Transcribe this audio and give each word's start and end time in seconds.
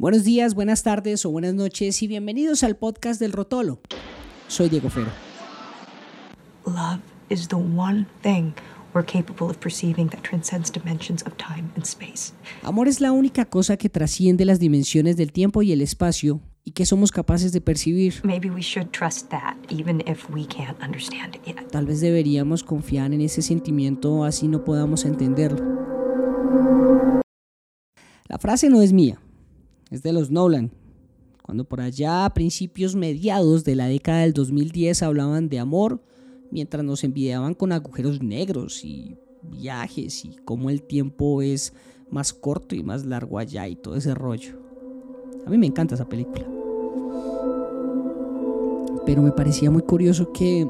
Buenos 0.00 0.24
días, 0.24 0.54
buenas 0.54 0.82
tardes 0.82 1.26
o 1.26 1.30
buenas 1.30 1.52
noches 1.52 2.02
y 2.02 2.06
bienvenidos 2.06 2.62
al 2.62 2.74
podcast 2.74 3.20
del 3.20 3.32
Rotolo. 3.32 3.80
Soy 4.48 4.70
Diego 4.70 4.88
Fero. 4.88 5.10
Love 6.64 7.00
is 7.28 7.48
the 7.48 7.56
one 7.56 8.06
thing 8.22 8.54
we're 8.94 9.04
capable 9.04 9.50
of 9.50 9.58
perceiving 9.58 10.08
that 10.08 10.22
transcends 10.22 10.72
dimensions 10.72 11.22
of 11.26 11.36
time 11.36 11.68
and 11.76 11.84
space. 11.84 12.32
Amor 12.62 12.88
es 12.88 13.02
la 13.02 13.12
única 13.12 13.44
cosa 13.44 13.76
que 13.76 13.90
trasciende 13.90 14.46
las 14.46 14.58
dimensiones 14.58 15.18
del 15.18 15.32
tiempo 15.32 15.60
y 15.60 15.72
el 15.72 15.82
espacio 15.82 16.40
y 16.64 16.70
que 16.70 16.86
somos 16.86 17.12
capaces 17.12 17.52
de 17.52 17.60
percibir. 17.60 18.22
Maybe 18.24 18.48
we 18.48 18.62
should 18.62 18.92
trust 18.92 19.28
that 19.28 19.58
even 19.68 20.00
if 20.06 20.30
we 20.30 20.46
can't 20.46 20.82
understand 20.82 21.36
it 21.36 21.42
yet. 21.44 21.70
Tal 21.70 21.84
vez 21.84 22.00
deberíamos 22.00 22.64
confiar 22.64 23.12
en 23.12 23.20
ese 23.20 23.42
sentimiento 23.42 24.24
así 24.24 24.48
no 24.48 24.64
podamos 24.64 25.04
entenderlo. 25.04 25.62
La 28.28 28.38
frase 28.38 28.70
no 28.70 28.80
es 28.80 28.94
mía, 28.94 29.20
es 29.90 30.02
de 30.02 30.12
los 30.12 30.30
Nolan. 30.30 30.70
Cuando 31.42 31.64
por 31.64 31.80
allá 31.80 32.24
a 32.24 32.32
principios 32.32 32.94
mediados 32.94 33.64
de 33.64 33.74
la 33.74 33.86
década 33.86 34.20
del 34.20 34.32
2010 34.32 35.02
hablaban 35.02 35.48
de 35.48 35.58
amor, 35.58 36.00
mientras 36.50 36.84
nos 36.84 37.02
envidiaban 37.02 37.54
con 37.54 37.72
agujeros 37.72 38.22
negros 38.22 38.84
y 38.84 39.16
viajes 39.42 40.24
y 40.24 40.36
cómo 40.44 40.70
el 40.70 40.82
tiempo 40.82 41.42
es 41.42 41.72
más 42.10 42.32
corto 42.32 42.74
y 42.74 42.82
más 42.82 43.04
largo 43.04 43.38
allá 43.38 43.66
y 43.68 43.76
todo 43.76 43.96
ese 43.96 44.14
rollo. 44.14 44.58
A 45.46 45.50
mí 45.50 45.58
me 45.58 45.66
encanta 45.66 45.94
esa 45.94 46.08
película. 46.08 46.46
Pero 49.06 49.22
me 49.22 49.32
parecía 49.32 49.70
muy 49.70 49.82
curioso 49.82 50.32
que 50.32 50.68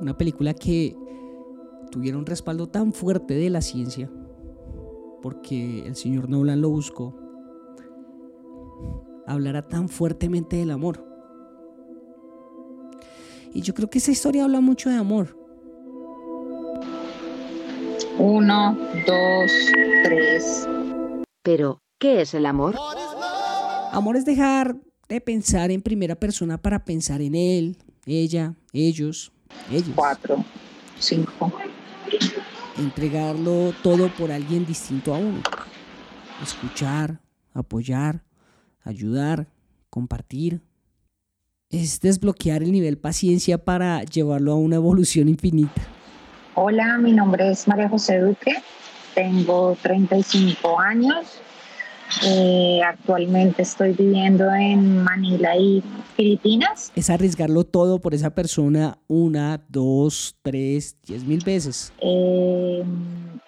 una 0.00 0.16
película 0.16 0.54
que 0.54 0.96
tuviera 1.90 2.16
un 2.16 2.24
respaldo 2.24 2.68
tan 2.68 2.92
fuerte 2.92 3.34
de 3.34 3.50
la 3.50 3.60
ciencia, 3.60 4.10
porque 5.20 5.86
el 5.86 5.94
señor 5.94 6.30
Nolan 6.30 6.62
lo 6.62 6.70
buscó, 6.70 7.21
hablará 9.26 9.66
tan 9.68 9.88
fuertemente 9.88 10.56
del 10.56 10.70
amor. 10.70 11.04
Y 13.54 13.60
yo 13.60 13.74
creo 13.74 13.90
que 13.90 13.98
esa 13.98 14.10
historia 14.10 14.44
habla 14.44 14.60
mucho 14.60 14.88
de 14.88 14.96
amor. 14.96 15.36
Uno, 18.18 18.76
dos, 19.06 19.52
tres. 20.04 20.68
Pero, 21.42 21.82
¿qué 21.98 22.22
es 22.22 22.34
el 22.34 22.46
amor? 22.46 22.76
Amor 23.90 24.16
es 24.16 24.24
dejar 24.24 24.76
de 25.08 25.20
pensar 25.20 25.70
en 25.70 25.82
primera 25.82 26.14
persona 26.14 26.56
para 26.56 26.84
pensar 26.84 27.20
en 27.20 27.34
él, 27.34 27.76
ella, 28.06 28.54
ellos, 28.72 29.32
ellos. 29.70 29.92
Cuatro, 29.94 30.44
cinco. 30.98 31.52
Entregarlo 32.78 33.74
todo 33.82 34.08
por 34.14 34.32
alguien 34.32 34.64
distinto 34.64 35.14
a 35.14 35.18
uno. 35.18 35.42
Escuchar, 36.42 37.20
apoyar, 37.52 38.24
ayudar, 38.84 39.46
compartir. 39.90 40.62
Es 41.70 42.00
desbloquear 42.00 42.62
el 42.62 42.72
nivel 42.72 42.98
paciencia 42.98 43.58
para 43.58 44.02
llevarlo 44.02 44.52
a 44.52 44.56
una 44.56 44.76
evolución 44.76 45.28
infinita. 45.28 45.82
Hola, 46.54 46.98
mi 46.98 47.12
nombre 47.12 47.50
es 47.50 47.66
María 47.66 47.88
José 47.88 48.20
Duque, 48.20 48.56
tengo 49.14 49.76
35 49.80 50.78
años. 50.78 51.40
Eh, 52.26 52.80
actualmente 52.84 53.62
estoy 53.62 53.94
viviendo 53.94 54.52
en 54.52 55.02
Manila 55.02 55.56
y 55.56 55.82
Filipinas. 56.14 56.92
Es 56.94 57.08
arriesgarlo 57.08 57.64
todo 57.64 58.00
por 58.00 58.12
esa 58.12 58.30
persona 58.34 58.98
una, 59.08 59.64
dos, 59.68 60.36
tres, 60.42 60.96
diez 61.06 61.24
mil 61.24 61.42
veces. 61.42 61.90
Eh, 62.00 62.84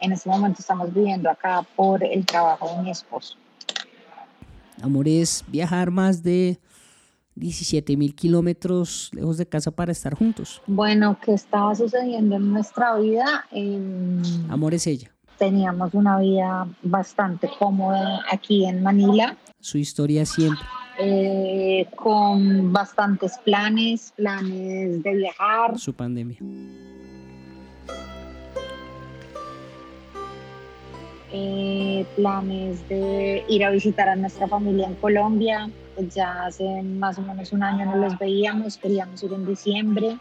en 0.00 0.12
este 0.12 0.30
momento 0.30 0.60
estamos 0.60 0.92
viviendo 0.94 1.28
acá 1.28 1.66
por 1.76 2.02
el 2.02 2.24
trabajo 2.24 2.74
de 2.76 2.82
mi 2.84 2.90
esposo. 2.90 3.36
Amor 4.84 5.08
es 5.08 5.42
viajar 5.48 5.90
más 5.90 6.22
de 6.22 6.58
17 7.36 7.96
mil 7.96 8.14
kilómetros 8.14 9.10
lejos 9.12 9.38
de 9.38 9.46
casa 9.46 9.70
para 9.70 9.92
estar 9.92 10.14
juntos. 10.14 10.60
Bueno, 10.66 11.18
¿qué 11.24 11.32
estaba 11.32 11.74
sucediendo 11.74 12.36
en 12.36 12.52
nuestra 12.52 12.96
vida? 12.98 13.46
Em, 13.50 14.20
Amor 14.50 14.74
es 14.74 14.86
ella. 14.86 15.10
teníamos 15.38 15.94
una 15.94 16.18
vida 16.20 16.68
bastante 16.82 17.48
cómoda 17.58 18.20
aquí 18.30 18.64
en 18.66 18.82
Manila, 18.82 19.36
Su 19.58 19.78
historia 19.78 20.24
siempre. 20.26 20.62
eh, 21.00 21.88
con 21.96 22.72
bastantes 22.72 23.32
planes, 23.44 24.12
planes 24.16 25.02
de 25.02 25.14
viajar. 25.16 25.76
Su 25.78 25.92
pandemia. 25.94 26.38
Eh, 31.36 32.06
planes 32.14 32.88
de 32.88 33.44
ir 33.48 33.64
a 33.64 33.70
visitar 33.70 34.08
a 34.08 34.14
nuestra 34.14 34.46
familia 34.46 34.86
en 34.86 34.94
Colombia. 34.94 35.68
Pues 35.96 36.14
ya 36.14 36.44
hace 36.44 36.82
más 36.82 37.18
o 37.18 37.22
menos 37.22 37.52
un 37.52 37.64
año 37.64 37.86
no 37.86 37.96
los 37.96 38.16
veíamos, 38.18 38.76
queríamos 38.76 39.20
ir 39.24 39.32
en 39.32 39.44
diciembre. 39.44 40.16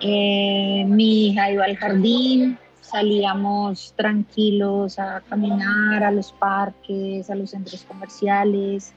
Eh, 0.00 0.84
mi 0.86 1.28
hija 1.28 1.50
iba 1.50 1.64
al 1.64 1.76
jardín, 1.76 2.58
salíamos 2.80 3.92
tranquilos 3.96 5.00
a 5.00 5.20
caminar 5.28 6.04
a 6.04 6.12
los 6.12 6.30
parques, 6.30 7.28
a 7.28 7.34
los 7.34 7.50
centros 7.50 7.82
comerciales. 7.82 8.92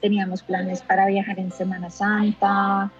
Teníamos 0.00 0.42
planes 0.42 0.82
para 0.82 1.06
viajar 1.06 1.38
en 1.38 1.52
Semana 1.52 1.90
Santa. 1.90 2.90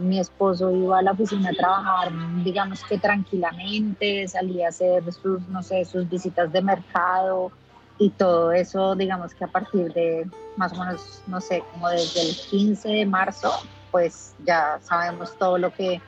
Mi 0.00 0.18
esposo 0.18 0.70
iba 0.72 0.98
a 0.98 1.02
la 1.02 1.12
oficina 1.12 1.50
a 1.50 1.52
trabajar, 1.52 2.10
digamos 2.42 2.82
que 2.84 2.98
tranquilamente, 2.98 4.26
salía 4.26 4.66
a 4.66 4.68
hacer 4.70 5.04
sus, 5.12 5.40
no 5.48 5.62
sé, 5.62 5.84
sus 5.84 6.08
visitas 6.08 6.52
de 6.52 6.60
mercado 6.62 7.52
y 7.98 8.10
todo 8.10 8.52
eso, 8.52 8.96
digamos 8.96 9.34
que 9.34 9.44
a 9.44 9.48
partir 9.48 9.92
de 9.92 10.26
más 10.56 10.72
o 10.72 10.80
menos, 10.80 11.22
no 11.28 11.40
sé, 11.40 11.62
como 11.72 11.88
desde 11.90 12.22
el 12.22 12.36
15 12.50 12.88
de 12.88 13.06
marzo, 13.06 13.52
pues 13.92 14.34
ya 14.44 14.78
sabemos 14.82 15.36
todo 15.38 15.58
lo 15.58 15.72
que, 15.72 16.00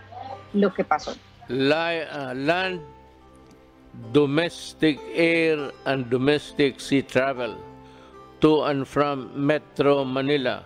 lo 0.52 0.74
que 0.74 0.84
pasó. 0.84 1.12
Li- 1.48 2.02
uh, 2.12 2.34
land, 2.34 2.80
domestic 4.12 5.00
air, 5.14 5.72
and 5.84 6.10
domestic 6.10 6.80
sea 6.80 7.02
travel 7.02 7.56
to 8.40 8.64
and 8.64 8.86
from 8.86 9.30
Metro 9.34 10.04
Manila 10.04 10.64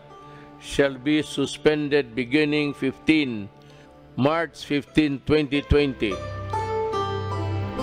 shall 0.64 0.96
be 0.96 1.22
suspended 1.22 2.14
beginning 2.14 2.72
15 2.74 3.48
March 4.16 4.66
15, 4.66 5.20
2020. 5.26 6.14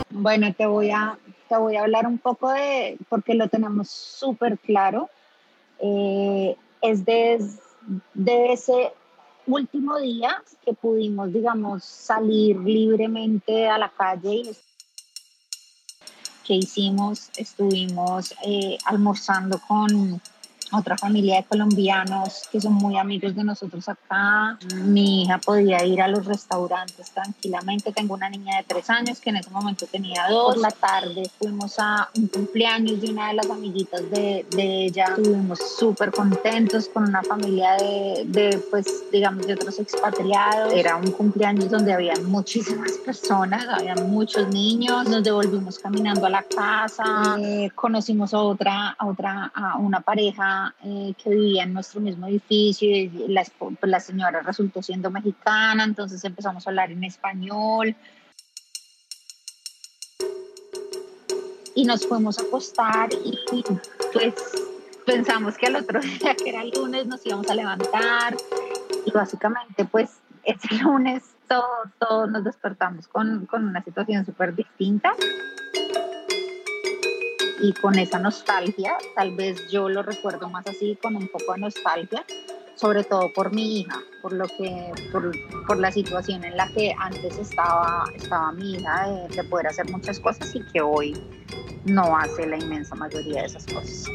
Bueno, 0.10 0.54
te 0.54 0.66
voy 0.66 0.90
a, 0.92 1.18
te 1.48 1.58
voy 1.58 1.76
a 1.76 1.82
hablar 1.82 2.08
un 2.08 2.18
poco 2.18 2.52
de, 2.52 2.98
porque 3.10 3.34
lo 3.36 3.48
tenemos 3.50 3.90
súper 3.90 4.58
claro, 4.60 5.10
eh, 5.80 6.56
es 6.82 7.06
de, 7.06 7.40
de 8.14 8.54
ese 8.54 8.94
último 9.46 10.00
día 10.00 10.42
que 10.64 10.74
pudimos, 10.74 11.32
digamos, 11.34 11.84
salir 11.84 12.58
libremente 12.58 13.68
a 13.68 13.78
la 13.78 13.90
calle 13.90 14.36
y 14.36 14.52
que 16.46 16.56
hicimos, 16.56 17.30
estuvimos 17.38 18.34
eh, 18.46 18.78
almorzando 18.86 19.60
con 19.68 20.22
otra 20.72 20.98
familia 20.98 21.38
de 21.38 21.44
colombianos 21.44 22.48
que 22.52 22.62
son 22.62 22.74
muy 22.74 22.98
amigos 22.98 23.36
de 23.36 23.44
nosotros 23.44 23.88
acá. 23.90 24.58
Mi 24.86 25.24
hija 25.24 25.38
podía 25.38 25.84
ir 25.86 26.02
a 26.02 26.08
los 26.08 26.26
restaurantes 26.26 27.12
tranquilamente. 27.12 27.92
Tengo 27.92 28.14
una 28.14 28.30
niña 28.30 28.58
de 28.58 28.64
tres 28.64 28.90
años 28.90 29.20
que 29.20 29.32
en 29.32 29.38
ese 29.38 29.50
momento 29.50 29.86
tenía 29.86 30.28
dos. 30.30 30.56
Por 30.56 30.62
la 30.62 30.72
tarde 30.72 31.30
fuimos 31.38 31.76
a 31.80 32.10
un 32.16 32.28
cumpleaños 32.28 33.02
de 33.02 33.12
una 33.12 33.30
de 33.30 33.34
las 33.36 33.50
amiguitas 33.50 34.10
de, 34.10 34.46
de 34.52 34.86
ella. 34.86 35.06
Estuvimos 35.18 35.60
súper 35.78 36.12
contentos 36.12 36.88
con 36.88 37.04
una 37.04 37.22
familia 37.24 37.74
de, 37.74 38.24
de, 38.28 38.58
pues, 38.70 39.12
digamos, 39.12 39.48
de 39.48 39.54
otros 39.54 39.80
expatriados. 39.80 40.74
Era 40.74 40.96
un 40.96 41.12
cumpleaños 41.12 41.70
donde 41.70 41.94
había 41.94 42.14
muchísimas 42.24 42.92
personas, 43.06 43.68
había 43.68 43.96
muchos 43.96 44.48
niños. 44.50 45.08
Nos 45.08 45.24
devolvimos 45.24 45.80
caminando 45.80 46.26
a 46.26 46.30
la 46.30 46.44
casa. 46.44 47.38
Eh, 47.40 47.72
conocimos 47.76 48.34
a 48.34 48.40
otra, 48.40 48.96
a 48.98 49.06
otra, 49.06 49.52
a 49.54 49.78
una 49.78 50.02
pareja 50.02 50.61
eh, 50.84 51.14
que 51.22 51.30
vivía 51.30 51.64
en 51.64 51.74
nuestro 51.74 52.02
mismo 52.02 52.28
edificio 52.28 52.90
y 52.90 53.10
pues, 53.58 53.78
la 53.84 54.00
señora 54.00 54.42
resultó 54.42 54.82
siendo 54.82 55.10
mexicana, 55.10 55.84
entonces 55.84 56.24
empezamos 56.24 56.66
a 56.66 56.70
hablar 56.70 56.92
en 56.92 57.04
español. 57.04 57.96
Y 61.74 61.86
nos 61.86 62.06
fuimos 62.06 62.38
a 62.38 62.42
acostar 62.42 63.10
y 63.14 63.38
pues 64.12 64.34
pensamos 65.06 65.58
que 65.58 65.68
al 65.68 65.78
otro 65.78 66.00
día, 66.20 66.36
que 66.36 66.50
era 66.50 66.62
el 66.62 66.72
lunes, 66.72 67.08
nos 67.08 67.26
íbamos 67.26 67.50
a 67.50 67.56
levantar 67.56 68.36
y 69.06 69.12
básicamente 69.12 69.86
pues 69.86 70.12
ese 70.44 70.76
lunes 70.84 71.24
todos 71.48 71.90
todo 72.00 72.28
nos 72.28 72.44
despertamos 72.44 73.08
con, 73.08 73.46
con 73.46 73.68
una 73.68 73.84
situación 73.84 74.26
súper 74.26 74.56
distinta 74.56 75.14
y 77.62 77.74
con 77.74 77.98
esa 78.00 78.18
nostalgia, 78.18 78.98
tal 79.16 79.36
vez 79.36 79.70
yo 79.70 79.88
lo 79.88 80.02
recuerdo 80.02 80.50
más 80.50 80.66
así, 80.66 80.98
con 81.02 81.16
un 81.16 81.28
poco 81.28 81.54
de 81.54 81.60
nostalgia, 81.60 82.26
sobre 82.76 83.04
todo 83.04 83.32
por 83.34 83.54
mi 83.54 83.82
hija, 83.82 84.00
por 84.22 84.34
lo 84.34 84.46
que, 84.46 84.92
por, 85.12 85.32
por 85.68 85.78
la 85.78 85.92
situación 85.92 86.44
en 86.44 86.58
la 86.58 86.68
que 86.74 86.96
antes 86.98 87.38
estaba, 87.38 88.06
estaba 88.16 88.52
mi 88.52 88.74
hija 88.74 89.08
de, 89.08 89.36
de 89.36 89.44
poder 89.44 89.68
hacer 89.68 89.90
muchas 89.92 90.20
cosas 90.20 90.56
y 90.56 90.64
que 90.72 90.82
hoy 90.82 91.14
no 91.86 92.18
hace 92.18 92.48
la 92.48 92.58
inmensa 92.58 92.96
mayoría 92.96 93.42
de 93.42 93.48
esas 93.48 93.66
cosas. 93.68 94.06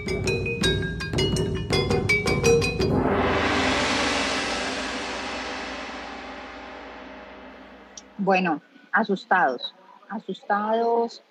Bueno, 8.18 8.60
asustados, 8.90 9.72
asustados, 10.08 11.22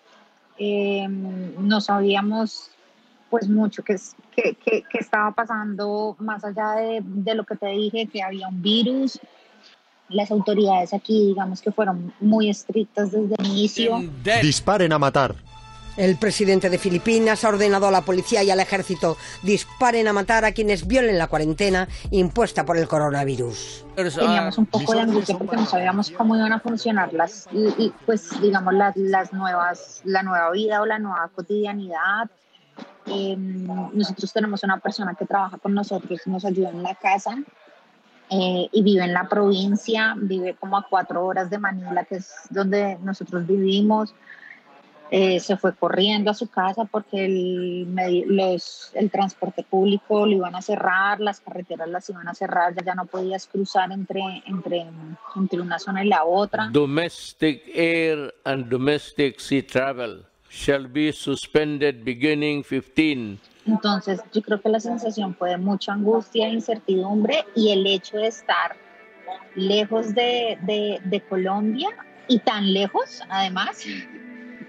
eh, 0.57 1.07
no 1.07 1.81
sabíamos 1.81 2.71
pues 3.29 3.49
mucho 3.49 3.83
que, 3.83 3.97
que, 4.35 4.55
que, 4.55 4.97
estaba 4.97 5.31
pasando 5.31 6.15
más 6.19 6.43
allá 6.45 6.71
de, 6.75 7.01
de, 7.03 7.35
lo 7.35 7.43
que 7.43 7.55
te 7.55 7.67
dije, 7.67 8.07
que 8.07 8.21
había 8.21 8.47
un 8.47 8.61
virus. 8.61 9.19
Las 10.07 10.31
autoridades 10.31 10.93
aquí, 10.93 11.27
digamos 11.27 11.61
que 11.61 11.71
fueron 11.71 12.13
muy 12.19 12.49
estrictas 12.49 13.11
desde 13.11 13.35
el 13.39 13.45
inicio. 13.47 14.03
Disparen 14.41 14.93
a 14.93 14.99
matar. 14.99 15.35
El 15.97 16.17
presidente 16.17 16.69
de 16.69 16.77
Filipinas 16.77 17.45
ha 17.45 17.49
ordenado 17.49 17.87
a 17.87 17.91
la 17.91 18.01
policía 18.01 18.43
y 18.43 18.51
al 18.51 18.59
ejército 18.59 19.17
disparen 19.43 20.07
a 20.07 20.13
matar 20.13 20.43
a 20.43 20.51
quienes 20.51 20.87
violen 20.87 21.17
la 21.17 21.27
cuarentena 21.27 21.87
impuesta 22.11 22.65
por 22.65 22.77
el 22.77 22.87
coronavirus. 22.87 23.85
Teníamos 23.95 24.57
un 24.57 24.65
poco 24.65 24.93
de 24.93 25.01
angustia 25.01 25.37
porque 25.37 25.55
no 25.55 25.65
sabíamos 25.65 26.11
cómo 26.11 26.35
iban 26.35 26.51
a 26.51 26.59
funcionar 26.59 27.13
las, 27.13 27.47
y, 27.53 27.93
pues 28.05 28.29
digamos 28.41 28.73
las, 28.73 28.97
las 28.97 29.31
nuevas, 29.31 30.01
la 30.03 30.21
nueva 30.21 30.51
vida 30.51 30.81
o 30.81 30.85
la 30.85 30.99
nueva 30.99 31.29
cotidianidad. 31.33 32.29
Em, 33.05 33.65
nosotros 33.93 34.33
tenemos 34.33 34.63
una 34.63 34.79
persona 34.79 35.15
que 35.15 35.25
trabaja 35.25 35.57
con 35.59 35.73
nosotros, 35.73 36.19
nos 36.25 36.43
ayuda 36.43 36.71
en 36.71 36.83
la 36.83 36.95
casa 36.95 37.37
eh, 38.29 38.67
y 38.71 38.83
vive 38.83 39.03
en 39.05 39.13
la 39.13 39.29
provincia, 39.29 40.15
vive 40.17 40.55
como 40.55 40.75
a 40.75 40.85
cuatro 40.89 41.25
horas 41.25 41.49
de 41.49 41.57
Manila, 41.57 42.03
que 42.03 42.15
es 42.15 42.33
donde 42.49 42.97
nosotros 43.01 43.47
vivimos. 43.47 44.13
Eh, 45.11 45.39
se 45.39 45.55
fue 45.55 45.75
corriendo 45.75 46.31
a 46.31 46.33
su 46.33 46.47
casa 46.47 46.85
porque 46.85 47.25
el, 47.25 47.95
los, 48.27 48.91
el 48.95 49.11
transporte 49.11 49.63
público 49.63 50.25
lo 50.25 50.31
iban 50.31 50.55
a 50.55 50.61
cerrar, 50.63 51.19
las 51.19 51.39
carreteras 51.39 51.87
las 51.87 52.09
iban 52.09 52.27
a 52.27 52.33
cerrar, 52.33 52.73
ya, 52.75 52.83
ya 52.83 52.95
no 52.95 53.05
podías 53.05 53.45
cruzar 53.45 53.91
entre, 53.91 54.43
entre, 54.47 54.87
entre 55.35 55.61
una 55.61 55.77
zona 55.77 56.03
y 56.03 56.07
la 56.07 56.23
otra. 56.23 56.69
Domestic 56.71 57.61
air 57.75 58.33
and 58.45 58.67
domestic 58.67 59.39
sea 59.39 59.61
travel 59.65 60.25
shall 60.49 60.87
be 60.87 61.11
suspended 61.11 62.03
beginning 62.03 62.63
15. 62.63 63.37
Entonces 63.67 64.21
yo 64.33 64.41
creo 64.41 64.59
que 64.59 64.69
la 64.69 64.79
sensación 64.79 65.35
fue 65.35 65.51
de 65.51 65.57
mucha 65.57 65.93
angustia, 65.93 66.49
incertidumbre 66.49 67.45
y 67.55 67.71
el 67.71 67.85
hecho 67.85 68.17
de 68.17 68.27
estar 68.27 68.75
lejos 69.53 70.15
de, 70.15 70.57
de, 70.63 70.99
de 71.03 71.21
Colombia 71.21 71.89
y 72.27 72.39
tan 72.39 72.73
lejos 72.73 73.21
además 73.29 73.85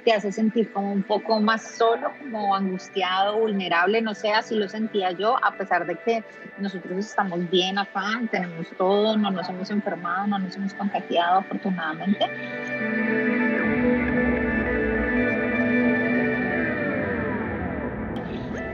te 0.06 0.12
hace 0.12 0.31
sentir 0.31 0.70
como 0.73 0.93
un 0.93 1.03
poco 1.03 1.41
más 1.41 1.62
solo, 1.62 2.12
como 2.20 2.55
angustiado, 2.55 3.41
vulnerable, 3.41 4.00
no 4.00 4.14
sé, 4.14 4.31
así 4.31 4.55
lo 4.55 4.69
sentía 4.69 5.11
yo, 5.11 5.37
a 5.44 5.50
pesar 5.50 5.85
de 5.85 5.97
que 5.97 6.23
nosotros 6.58 6.97
estamos 6.99 7.50
bien 7.50 7.76
acá, 7.76 8.05
tenemos 8.31 8.69
todo, 8.79 9.17
no 9.17 9.32
nos 9.32 9.49
hemos 9.49 9.69
enfermado, 9.69 10.29
no 10.29 10.38
nos 10.38 10.55
hemos 10.55 10.75
contagiado 10.75 11.41
afortunadamente. 11.41 12.25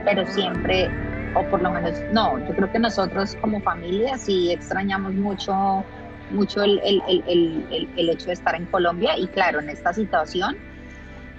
Pero 0.05 0.27
siempre, 0.27 0.87
o 1.33 1.41
por 1.49 1.63
lo 1.63 1.71
menos, 1.71 1.99
no, 2.11 2.37
yo 2.47 2.55
creo 2.55 2.71
que 2.71 2.77
nosotros 2.77 3.35
como 3.41 3.59
familia 3.61 4.19
sí 4.19 4.51
extrañamos 4.51 5.13
mucho 5.15 5.83
mucho 6.29 6.63
el, 6.63 6.79
el, 6.83 7.01
el, 7.27 7.89
el, 7.97 8.09
hecho 8.09 8.27
de 8.27 8.33
estar 8.33 8.55
en 8.55 8.65
Colombia 8.67 9.17
y 9.17 9.27
claro, 9.27 9.59
en 9.59 9.69
esta 9.69 9.93
situación 9.93 10.55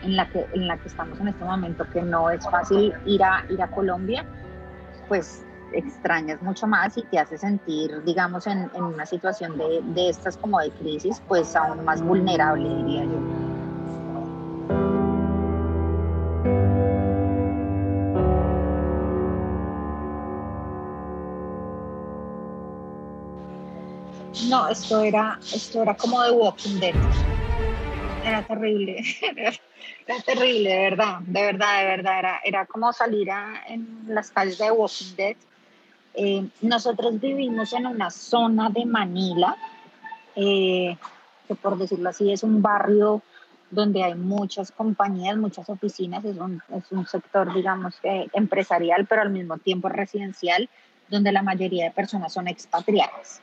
en 0.04 0.16
la 0.16 0.28
que, 0.28 0.46
en 0.52 0.68
la 0.68 0.76
que 0.76 0.88
estamos 0.88 1.18
en 1.18 1.28
este 1.28 1.44
momento, 1.44 1.84
que 1.90 2.02
no 2.02 2.30
es 2.30 2.44
fácil 2.48 2.92
ir 3.06 3.22
a, 3.22 3.44
ir 3.48 3.60
a 3.62 3.70
Colombia, 3.70 4.24
pues 5.08 5.44
extrañas 5.72 6.40
mucho 6.42 6.66
más 6.66 6.96
y 6.96 7.02
te 7.02 7.18
hace 7.18 7.38
sentir, 7.38 8.02
digamos, 8.04 8.46
en, 8.46 8.70
en 8.74 8.82
una 8.82 9.06
situación 9.06 9.56
de, 9.58 9.80
de, 9.82 10.10
estas 10.10 10.36
como 10.36 10.60
de 10.60 10.70
crisis, 10.70 11.20
pues 11.26 11.56
aún 11.56 11.84
más 11.84 12.02
vulnerable, 12.02 12.68
diría 12.68 13.04
yo. 13.04 13.18
No, 24.48 24.68
esto 24.68 25.00
era, 25.00 25.40
esto 25.52 25.82
era 25.82 25.96
como 25.96 26.22
de 26.22 26.30
Walking 26.30 26.78
Dead. 26.78 26.94
Era 28.24 28.42
terrible. 28.46 29.02
Era 30.06 30.20
terrible, 30.20 30.70
de 30.70 30.80
verdad, 30.90 31.18
de 31.20 31.42
verdad, 31.42 31.78
de 31.78 31.84
verdad. 31.86 32.18
Era, 32.18 32.40
era 32.44 32.66
como 32.66 32.92
salir 32.92 33.30
a, 33.30 33.64
en 33.68 34.04
las 34.08 34.30
calles 34.30 34.58
de 34.58 34.70
Walking 34.70 35.16
Dead. 35.16 35.36
Eh, 36.14 36.46
nosotros 36.60 37.20
vivimos 37.20 37.72
en 37.72 37.86
una 37.86 38.10
zona 38.10 38.70
de 38.70 38.84
Manila, 38.84 39.56
eh, 40.36 40.96
que 41.48 41.54
por 41.54 41.76
decirlo 41.76 42.10
así 42.10 42.32
es 42.32 42.42
un 42.42 42.62
barrio 42.62 43.22
donde 43.70 44.04
hay 44.04 44.14
muchas 44.14 44.70
compañías, 44.70 45.36
muchas 45.36 45.68
oficinas, 45.68 46.24
es 46.24 46.36
un, 46.36 46.62
es 46.76 46.92
un 46.92 47.06
sector, 47.06 47.52
digamos, 47.52 47.96
empresarial, 48.32 49.06
pero 49.06 49.22
al 49.22 49.30
mismo 49.30 49.58
tiempo 49.58 49.88
residencial, 49.88 50.68
donde 51.08 51.32
la 51.32 51.42
mayoría 51.42 51.86
de 51.86 51.90
personas 51.90 52.32
son 52.32 52.46
expatriadas 52.46 53.42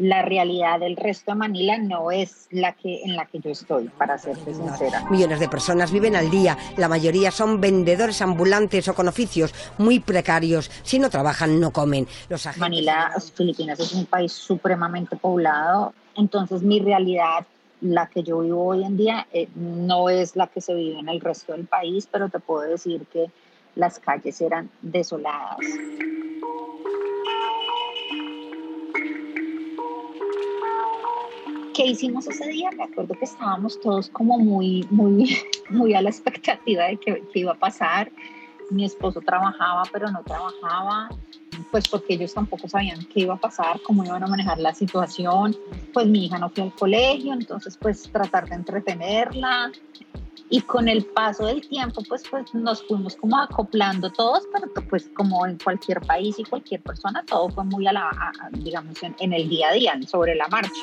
la 0.00 0.22
realidad 0.22 0.80
del 0.80 0.96
resto 0.96 1.32
de 1.32 1.36
Manila 1.36 1.76
no 1.76 2.10
es 2.10 2.46
la 2.50 2.72
que 2.72 3.02
en 3.02 3.16
la 3.16 3.26
que 3.26 3.38
yo 3.38 3.50
estoy, 3.50 3.88
para 3.90 4.16
serte 4.16 4.54
sincera. 4.54 5.04
Millones 5.10 5.40
de 5.40 5.48
personas 5.48 5.92
viven 5.92 6.16
al 6.16 6.30
día, 6.30 6.56
la 6.78 6.88
mayoría 6.88 7.30
son 7.30 7.60
vendedores 7.60 8.22
ambulantes 8.22 8.88
o 8.88 8.94
con 8.94 9.08
oficios 9.08 9.54
muy 9.76 10.00
precarios. 10.00 10.70
Si 10.84 10.98
no 10.98 11.10
trabajan, 11.10 11.60
no 11.60 11.70
comen. 11.70 12.08
Los 12.30 12.48
Manila, 12.56 13.12
Filipinas 13.34 13.78
es 13.78 13.92
un 13.92 14.06
país 14.06 14.32
supremamente 14.32 15.16
poblado, 15.16 15.92
entonces 16.16 16.62
mi 16.62 16.80
realidad 16.80 17.46
la 17.82 18.06
que 18.06 18.22
yo 18.22 18.40
vivo 18.40 18.64
hoy 18.64 18.84
en 18.84 18.96
día 18.96 19.26
eh, 19.32 19.48
no 19.54 20.08
es 20.08 20.34
la 20.34 20.46
que 20.46 20.62
se 20.62 20.72
vive 20.72 20.98
en 20.98 21.10
el 21.10 21.20
resto 21.20 21.52
del 21.52 21.66
país, 21.66 22.08
pero 22.10 22.30
te 22.30 22.38
puedo 22.38 22.62
decir 22.62 23.04
que 23.12 23.30
las 23.74 23.98
calles 23.98 24.40
eran 24.40 24.70
desoladas. 24.80 25.58
¿Qué 31.80 31.86
hicimos 31.86 32.26
ese 32.26 32.46
día? 32.46 32.70
Me 32.72 32.84
acuerdo 32.84 33.14
que 33.14 33.24
estábamos 33.24 33.80
todos 33.80 34.10
como 34.10 34.38
muy, 34.38 34.86
muy, 34.90 35.38
muy 35.70 35.94
a 35.94 36.02
la 36.02 36.10
expectativa 36.10 36.84
de 36.84 36.98
qué, 36.98 37.22
iba 37.32 37.52
a 37.52 37.58
pasar. 37.58 38.12
Mi 38.68 38.84
esposo 38.84 39.22
trabajaba, 39.22 39.84
pero 39.90 40.10
no 40.10 40.22
trabajaba, 40.22 41.08
pues 41.70 41.88
porque 41.88 42.12
ellos 42.12 42.34
tampoco 42.34 42.68
sabían 42.68 43.02
qué 43.06 43.20
iba 43.20 43.32
a 43.32 43.40
pasar, 43.40 43.80
cómo 43.80 44.04
iban 44.04 44.22
a 44.22 44.26
manejar 44.26 44.58
la 44.58 44.74
situación. 44.74 45.56
Pues 45.94 46.06
mi 46.06 46.26
hija 46.26 46.38
no 46.38 46.50
fue 46.50 46.64
al 46.64 46.74
colegio, 46.74 47.32
entonces 47.32 47.78
pues 47.80 48.02
tratar 48.12 48.46
de 48.50 48.56
entretenerla, 48.56 49.72
y 50.50 50.60
con 50.62 50.88
el 50.88 51.04
paso 51.06 51.46
del 51.46 51.66
tiempo 51.66 52.02
pues, 52.08 52.24
pues 52.28 52.52
nos 52.52 52.82
fuimos 52.82 53.16
como 53.16 53.40
acoplando 53.40 54.10
todos, 54.10 54.42
pero 54.52 54.66
pues 54.88 55.08
como 55.14 55.46
en 55.46 55.56
cualquier 55.58 56.00
país 56.00 56.38
y 56.38 56.44
cualquier 56.44 56.82
persona, 56.82 57.24
todo 57.24 57.48
fue 57.50 57.64
muy 57.64 57.86
a 57.86 57.92
la, 57.92 58.32
digamos, 58.52 58.96
en, 59.02 59.32
el 59.32 59.48
día 59.48 59.68
a 59.68 59.72
día, 59.72 59.94
sobre 60.06 60.34
la 60.34 60.48
marcha. 60.48 60.70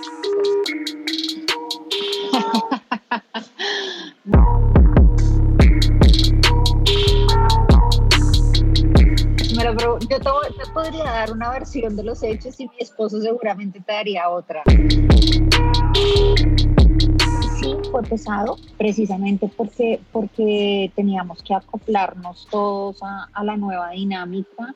Pero, 9.58 10.00
yo 10.00 10.20
te 10.20 10.72
podría 10.72 11.04
dar 11.04 11.32
una 11.32 11.50
versión 11.50 11.96
de 11.96 12.04
los 12.04 12.24
hechos 12.24 12.60
y 12.60 12.68
mi 12.68 12.76
esposo 12.80 13.20
seguramente 13.20 13.82
te 13.82 13.92
daría 13.92 14.30
otra 14.30 14.64
fue 17.92 18.04
pesado, 18.04 18.58
precisamente 18.78 19.50
porque, 19.56 20.00
porque 20.12 20.92
teníamos 20.96 21.42
que 21.42 21.54
acoplarnos 21.54 22.48
todos 22.50 23.00
a, 23.02 23.44
la 23.44 23.58
nueva 23.58 23.92
dinámica. 23.92 24.74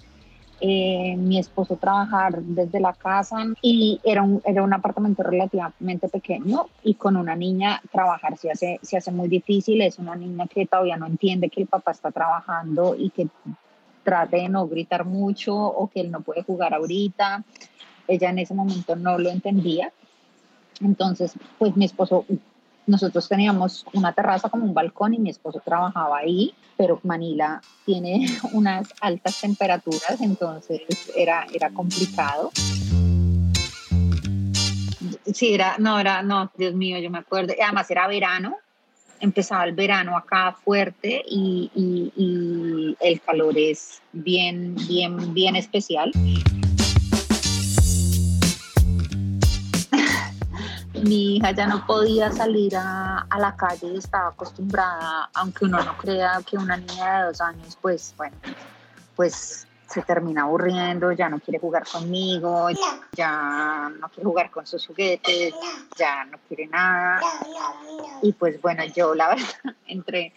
Eh, 0.63 1.15
mi 1.18 1.39
esposo 1.39 1.75
trabajar 1.75 2.39
desde 2.44 2.80
la 2.80 2.94
casa 2.94 3.48
y 3.63 4.00
era 4.03 4.22
un, 4.22 4.44
era 4.46 4.62
un 4.62 4.72
apartamento 4.72 5.24
relativamente 5.24 6.08
pequeño 6.08 6.68
y 6.84 6.94
con 6.94 7.18
una 7.18 7.36
niña 7.36 7.82
trabajar 7.91 8.38
se 8.38 8.51
hace, 8.51 8.80
se 8.84 8.98
hace 8.98 9.12
muy 9.12 9.27
difícil. 9.27 9.82
Es 9.82 9.98
una 9.98 10.15
niña 10.15 10.46
que 10.48 10.68
todavía 10.68 10.98
no 10.98 11.08
entiende 11.08 11.50
que 11.50 11.62
el 11.62 11.68
papá 11.68 11.91
está 11.91 12.12
trabajando 12.12 12.96
y 12.96 13.10
que 13.10 13.27
trate 14.03 14.38
de 14.38 14.50
no 14.50 14.68
gritar 14.68 15.03
mucho 15.06 15.56
o 15.56 15.88
que 15.88 16.01
él 16.01 16.12
no 16.12 16.22
puede 16.22 16.44
jugar 16.44 16.75
ahorita. 16.75 17.44
Ella 18.08 18.30
en 18.30 18.39
ese 18.39 18.53
momento 18.53 18.96
no 18.96 19.18
lo 19.18 19.30
entendía. 19.30 19.91
Entonces, 20.80 21.34
pues 21.58 21.75
mi 21.75 21.86
esposo 21.86 22.25
nosotros 22.88 23.28
teníamos 23.28 23.86
una 23.94 24.14
terraza 24.14 24.50
como 24.50 24.66
un 24.66 24.74
balcón 24.74 25.14
y 25.14 25.20
mi 25.20 25.30
esposo 25.30 25.62
trabajaba 25.64 26.18
ahí, 26.18 26.54
pero 26.78 27.00
Manila 27.04 27.62
tiene 27.86 28.28
unas 28.54 28.94
altas 29.02 29.40
temperaturas, 29.40 30.20
entonces 30.22 30.82
era, 31.16 31.46
era 31.54 31.70
complicado. 31.70 32.52
Sí, 35.34 35.54
era, 35.54 35.76
no, 35.78 36.00
era, 36.00 36.22
no, 36.24 36.52
Dios 36.58 36.74
mío, 36.74 36.98
yo 37.00 37.10
me 37.10 37.20
acuerdo. 37.20 37.54
Además 37.62 37.90
era 37.90 38.08
verano, 38.08 38.58
empezaba 39.20 39.64
el 39.64 39.74
verano 39.74 40.18
acá 40.18 40.58
fuerte 40.64 41.24
y, 41.28 41.72
y, 41.74 42.12
y 42.16 42.98
el 43.00 43.22
calor 43.22 43.58
es 43.58 44.02
bien, 44.12 44.76
bien, 44.88 45.34
bien 45.34 45.56
especial. 45.56 46.12
Mi 51.03 51.38
hija 51.38 51.51
ya 51.51 51.67
no 51.67 51.86
podía 51.86 52.31
salir 52.31 52.75
a, 52.75 53.20
a, 53.29 53.39
la 53.39 53.55
calle, 53.55 53.98
estaba 53.98 54.29
acostumbrada, 54.29 55.29
aunque 55.34 55.65
uno 55.65 55.84
no 55.84 55.98
crea 55.98 56.41
que 56.46 56.58
una 56.58 56.77
niña 56.77 57.20
de 57.20 57.25
dos 57.27 57.41
años, 57.41 57.77
pues 57.81 58.13
bueno, 58.17 58.36
pues 59.15 59.67
se 59.91 60.01
termina 60.01 60.43
aburriendo, 60.43 61.12
ya 61.12 61.27
no 61.29 61.39
quiere 61.39 61.60
jugar 61.60 61.84
conmigo, 61.86 62.70
ya 63.12 63.91
no 64.00 64.08
quiere 64.10 64.24
jugar 64.24 64.50
con 64.50 64.65
sus 64.65 64.88
juguetes, 64.88 65.53
ya 65.98 66.24
no 66.25 66.38
quiere 66.48 66.67
nada. 66.67 67.20
Y 68.22 68.31
pues 68.31 68.62
bueno, 68.62 68.84
yo 68.86 69.13
la 69.13 69.29
verdad, 69.36 69.75
entre, 69.88 70.34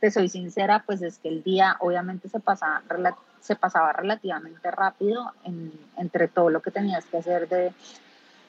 te 0.00 0.10
soy 0.10 0.28
sincera, 0.28 0.82
pues 0.84 1.02
es 1.02 1.18
que 1.18 1.28
el 1.28 1.42
día 1.44 1.76
obviamente 1.80 2.28
se, 2.28 2.40
pasa, 2.40 2.82
se 3.40 3.54
pasaba 3.54 3.92
relativamente 3.92 4.70
rápido 4.70 5.32
entre 5.96 6.26
todo 6.26 6.50
lo 6.50 6.60
que 6.60 6.72
tenías 6.72 7.04
que 7.04 7.18
hacer 7.18 7.48
de 7.48 7.72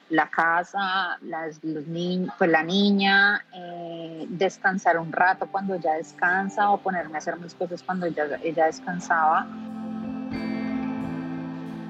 la 0.10 0.30
casa, 0.30 1.18
las, 1.22 1.64
los 1.64 1.86
niños, 1.88 2.34
pues 2.38 2.50
la 2.50 2.64
niña, 2.64 3.46
eh, 3.54 4.26
descansar 4.30 4.98
un 4.98 5.12
rato 5.12 5.48
cuando 5.48 5.76
ella 5.76 5.94
descansa 5.94 6.70
o 6.72 6.78
ponerme 6.78 7.16
a 7.16 7.18
hacer 7.18 7.38
mis 7.38 7.54
cosas 7.54 7.84
cuando 7.84 8.06
ella, 8.06 8.26
ella 8.44 8.66
descansaba. 8.66 9.46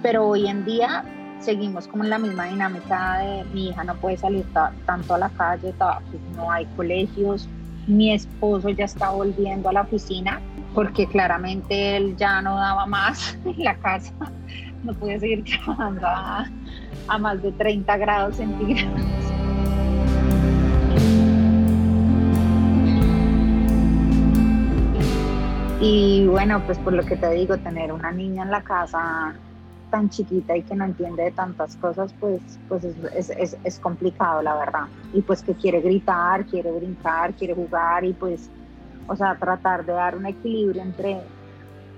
Pero 0.01 0.27
hoy 0.27 0.47
en 0.47 0.65
día 0.65 1.03
seguimos 1.39 1.87
como 1.87 2.03
en 2.03 2.09
la 2.09 2.17
misma 2.17 2.45
dinámica 2.45 3.19
de 3.19 3.43
mi 3.53 3.69
hija 3.69 3.83
no 3.83 3.95
puede 3.95 4.17
salir 4.17 4.45
tanto 4.85 5.13
a 5.13 5.17
la 5.17 5.29
calle, 5.29 5.73
no 6.35 6.51
hay 6.51 6.65
colegios, 6.75 7.47
mi 7.85 8.13
esposo 8.13 8.69
ya 8.69 8.85
está 8.85 9.11
volviendo 9.11 9.69
a 9.69 9.73
la 9.73 9.81
oficina 9.81 10.41
porque 10.73 11.07
claramente 11.07 11.97
él 11.97 12.15
ya 12.17 12.41
no 12.41 12.55
daba 12.55 12.85
más 12.85 13.37
en 13.45 13.63
la 13.63 13.75
casa, 13.75 14.13
no 14.83 14.93
puede 14.93 15.19
seguir 15.19 15.43
trabajando 15.65 16.07
a 17.07 17.17
más 17.17 17.41
de 17.41 17.51
30 17.51 17.97
grados 17.97 18.35
centígrados. 18.37 19.01
Y 25.79 26.25
bueno, 26.27 26.61
pues 26.65 26.77
por 26.79 26.93
lo 26.93 27.05
que 27.05 27.15
te 27.15 27.29
digo, 27.31 27.57
tener 27.57 27.93
una 27.93 28.11
niña 28.11 28.43
en 28.43 28.51
la 28.51 28.63
casa 28.63 29.35
tan 29.91 30.09
chiquita 30.09 30.57
y 30.57 30.63
que 30.63 30.75
no 30.75 30.85
entiende 30.85 31.23
de 31.23 31.31
tantas 31.31 31.75
cosas, 31.77 32.13
pues, 32.19 32.41
pues 32.67 32.83
es, 32.83 33.29
es, 33.29 33.57
es, 33.63 33.79
complicado, 33.79 34.41
la 34.41 34.55
verdad. 34.55 34.85
Y 35.13 35.21
pues 35.21 35.43
que 35.43 35.53
quiere 35.53 35.79
gritar, 35.79 36.45
quiere 36.45 36.71
brincar, 36.71 37.33
quiere 37.33 37.53
jugar 37.53 38.03
y 38.03 38.13
pues, 38.13 38.49
o 39.07 39.15
sea, 39.15 39.35
tratar 39.35 39.85
de 39.85 39.93
dar 39.93 40.17
un 40.17 40.25
equilibrio 40.25 40.81
entre 40.81 41.21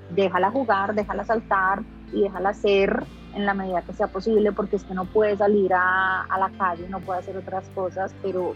déjala 0.10 0.52
jugar, 0.52 0.94
déjala 0.94 1.24
saltar 1.24 1.82
y 2.12 2.22
déjala 2.22 2.50
hacer 2.50 3.04
en 3.36 3.46
la 3.46 3.54
medida 3.54 3.82
que 3.82 3.94
sea 3.94 4.08
posible, 4.08 4.52
porque 4.52 4.78
es 4.78 4.84
que 4.84 4.94
no 4.94 5.06
puede 5.06 5.38
salir 5.38 5.74
a, 5.74 6.24
a 6.24 6.40
la 6.40 6.50
calle, 6.58 6.88
no 6.90 7.00
puede 7.00 7.20
hacer 7.20 7.38
otras 7.38 7.64
cosas, 7.76 8.14
pero 8.22 8.54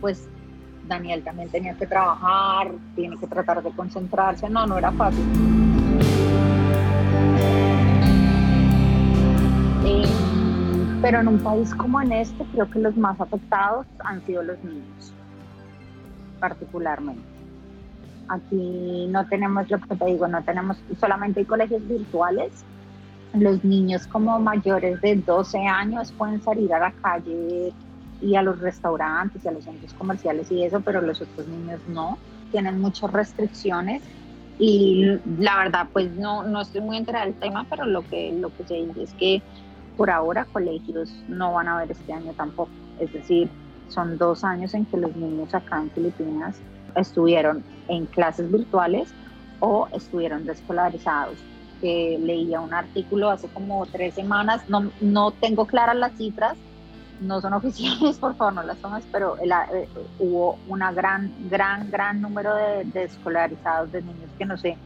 pues 0.00 0.28
Daniel 0.86 1.22
también 1.22 1.48
tenía 1.48 1.74
que 1.74 1.86
trabajar, 1.86 2.72
tiene 2.94 3.18
que 3.18 3.26
tratar 3.26 3.62
de 3.62 3.70
concentrarse, 3.70 4.48
no, 4.48 4.66
no 4.66 4.78
era 4.78 4.92
fácil. 4.92 5.24
pero 11.02 11.18
en 11.18 11.26
un 11.26 11.38
país 11.40 11.74
como 11.74 12.00
en 12.00 12.12
este, 12.12 12.44
creo 12.52 12.70
que 12.70 12.78
los 12.78 12.96
más 12.96 13.20
afectados 13.20 13.86
han 14.04 14.24
sido 14.24 14.44
los 14.44 14.62
niños, 14.62 15.12
particularmente. 16.38 17.20
Aquí 18.28 19.08
no 19.10 19.26
tenemos 19.26 19.68
lo 19.68 19.80
que 19.80 19.96
te 19.96 20.04
digo, 20.06 20.28
no 20.28 20.42
tenemos, 20.44 20.80
solamente 21.00 21.40
hay 21.40 21.46
colegios 21.46 21.86
virtuales. 21.88 22.64
Los 23.34 23.64
niños 23.64 24.06
como 24.06 24.38
mayores 24.38 25.00
de 25.00 25.16
12 25.16 25.58
años 25.66 26.12
pueden 26.12 26.42
salir 26.42 26.72
a 26.74 26.78
la 26.78 26.92
calle 26.92 27.72
y 28.20 28.36
a 28.36 28.42
los 28.42 28.58
restaurantes 28.60 29.44
y 29.44 29.48
a 29.48 29.52
los 29.52 29.64
centros 29.64 29.92
comerciales 29.94 30.50
y 30.50 30.62
eso, 30.62 30.80
pero 30.80 31.00
los 31.00 31.20
otros 31.20 31.48
niños 31.48 31.80
no. 31.88 32.18
Tienen 32.50 32.80
muchas 32.80 33.10
restricciones 33.10 34.02
y 34.58 35.18
la 35.38 35.56
verdad, 35.56 35.88
pues 35.92 36.12
no, 36.12 36.44
no 36.44 36.60
estoy 36.60 36.82
muy 36.82 36.96
enterada 36.96 37.24
del 37.24 37.34
tema, 37.34 37.66
pero 37.68 37.86
lo 37.86 38.02
que, 38.08 38.32
lo 38.32 38.54
que 38.54 38.64
se 38.64 38.74
dice 38.74 39.02
es 39.02 39.14
que 39.14 39.42
por 39.96 40.10
ahora 40.10 40.44
colegios 40.44 41.12
no 41.28 41.54
van 41.54 41.68
a 41.68 41.78
haber 41.78 41.92
este 41.92 42.12
año 42.12 42.32
tampoco. 42.34 42.70
Es 43.00 43.12
decir, 43.12 43.48
son 43.88 44.18
dos 44.18 44.44
años 44.44 44.74
en 44.74 44.86
que 44.86 44.96
los 44.96 45.14
niños 45.16 45.54
acá 45.54 45.80
en 45.80 45.90
Filipinas 45.90 46.56
estuvieron 46.94 47.64
en 47.88 48.06
clases 48.06 48.50
virtuales 48.50 49.12
o 49.60 49.88
estuvieron 49.92 50.44
descolarizados. 50.44 51.38
Leía 51.82 52.60
un 52.60 52.72
artículo 52.72 53.30
hace 53.30 53.48
como 53.48 53.84
tres 53.86 54.14
semanas, 54.14 54.62
no, 54.68 54.90
no 55.00 55.32
tengo 55.32 55.66
claras 55.66 55.96
las 55.96 56.16
cifras, 56.16 56.56
no 57.20 57.40
son 57.40 57.52
oficiales, 57.54 58.18
por 58.18 58.36
favor 58.36 58.54
no 58.54 58.62
las 58.62 58.78
tomes, 58.78 59.04
pero 59.10 59.36
eh, 59.38 59.88
hubo 60.18 60.58
una 60.68 60.92
gran, 60.92 61.32
gran, 61.50 61.90
gran 61.90 62.20
número 62.20 62.54
de, 62.54 62.84
descolarizados 62.84 63.90
de 63.92 64.02
niños 64.02 64.30
que 64.38 64.44
no 64.44 64.56
sé, 64.56 64.76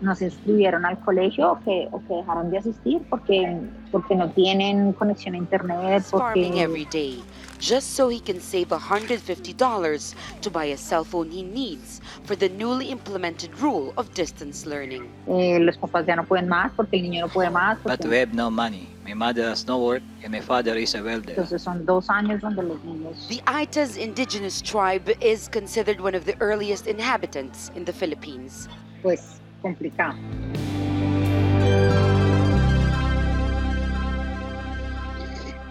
no 0.00 0.14
se 0.14 0.26
inscribieron 0.26 0.86
al 0.86 0.98
colegio 1.00 1.52
o 1.52 1.60
que, 1.60 1.88
o 1.90 2.00
que 2.06 2.14
dejaron 2.14 2.50
de 2.50 2.58
asistir 2.58 3.02
porque, 3.10 3.60
porque 3.90 4.14
no 4.14 4.30
tienen 4.30 4.92
conexión 4.92 5.34
a 5.34 5.38
internet. 5.38 6.04
Porque... 6.10 6.62
every 6.62 6.84
day 6.86 7.22
just 7.58 7.94
so 7.94 8.08
he 8.08 8.20
can 8.20 8.40
save 8.40 8.68
$150 8.68 10.14
to 10.40 10.50
buy 10.50 10.66
a 10.66 10.76
cell 10.76 11.04
phone 11.04 11.30
he 11.30 11.42
needs 11.42 12.00
for 12.24 12.36
the 12.36 12.48
newly 12.50 12.86
implemented 12.86 13.50
rule 13.58 13.92
of 13.96 14.12
distance 14.14 14.66
learning. 14.66 15.08
Eh, 15.26 15.58
los 15.58 15.76
papás 15.76 16.06
ya 16.06 16.16
no 16.16 16.24
pueden 16.24 16.48
más 16.48 16.72
porque 16.76 16.96
el 16.96 17.02
niño 17.02 17.26
no 17.26 17.28
puede 17.28 17.50
más. 17.50 17.78
But 17.82 18.04
we 18.04 18.18
have 18.18 18.32
no 18.32 18.50
money. 18.50 18.88
My 19.04 19.14
mother 19.14 19.48
has 19.48 19.66
no 19.66 19.78
work 19.78 20.02
and 20.22 20.32
my 20.32 20.40
father 20.40 20.76
is 20.76 20.94
a 20.94 21.02
welder. 21.02 21.30
Entonces 21.30 21.62
son 21.62 21.84
dos 21.86 22.08
años 22.10 22.40
donde 22.40 22.62
los 22.62 22.78
niños... 22.84 23.26
The 23.28 23.42
Aitas 23.46 23.96
indigenous 23.96 24.60
tribe 24.60 25.16
is 25.20 25.48
considered 25.48 26.00
one 26.00 26.14
of 26.14 26.24
the 26.26 26.36
earliest 26.40 26.86
inhabitants 26.86 27.70
in 27.74 27.84
the 27.84 27.92
Philippines. 27.92 28.68
Pues 29.02 29.40
complicado. 29.60 30.14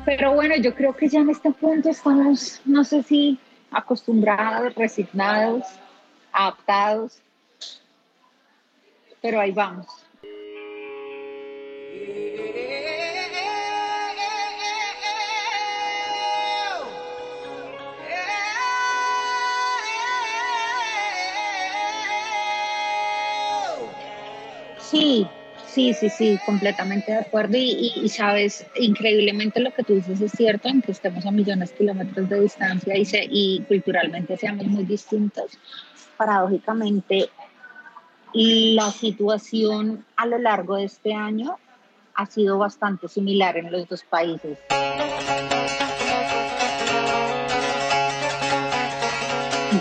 Pero 0.05 0.33
bueno, 0.33 0.55
yo 0.55 0.73
creo 0.73 0.95
que 0.95 1.09
ya 1.09 1.19
en 1.19 1.29
este 1.29 1.51
punto 1.51 1.89
estamos, 1.89 2.61
no 2.63 2.85
sé 2.85 3.03
si 3.03 3.39
acostumbrados, 3.71 4.73
resignados, 4.75 5.65
adaptados, 6.31 7.21
pero 9.21 9.41
ahí 9.41 9.51
vamos. 9.51 10.06
Sí, 24.89 25.27
sí, 25.65 25.93
sí, 25.93 26.09
sí, 26.09 26.39
completamente 26.45 27.11
de 27.11 27.19
acuerdo. 27.19 27.57
Y, 27.57 28.07
sabes, 28.09 28.65
increíblemente 28.75 29.59
lo 29.59 29.73
que 29.73 29.83
tú 29.83 29.95
dices 29.95 30.21
es 30.21 30.31
cierto, 30.31 30.69
aunque 30.69 30.93
estemos 30.93 31.25
a 31.25 31.31
millones 31.31 31.71
de 31.71 31.77
kilómetros 31.77 32.29
de 32.29 32.41
distancia 32.41 32.95
y, 32.97 33.63
culturalmente 33.67 34.37
seamos 34.37 34.65
muy 34.67 34.85
distintos, 34.85 35.51
paradójicamente 36.15 37.29
la 38.33 38.91
situación 38.91 40.05
a 40.15 40.25
lo 40.25 40.37
largo 40.37 40.75
de 40.75 40.85
este 40.85 41.13
año 41.13 41.57
ha 42.15 42.25
sido 42.25 42.57
bastante 42.57 43.07
similar 43.07 43.57
en 43.57 43.71
los 43.71 43.87
dos 43.87 44.03
países. 44.03 44.57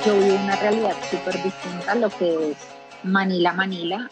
Yo 0.04 0.14
vi 0.20 0.30
una 0.30 0.56
realidad 0.56 0.96
súper 1.10 1.42
distinta 1.42 1.92
a 1.92 1.94
lo 1.94 2.10
que 2.10 2.50
es 2.50 2.58
Manila, 3.02 3.52
Manila, 3.52 4.10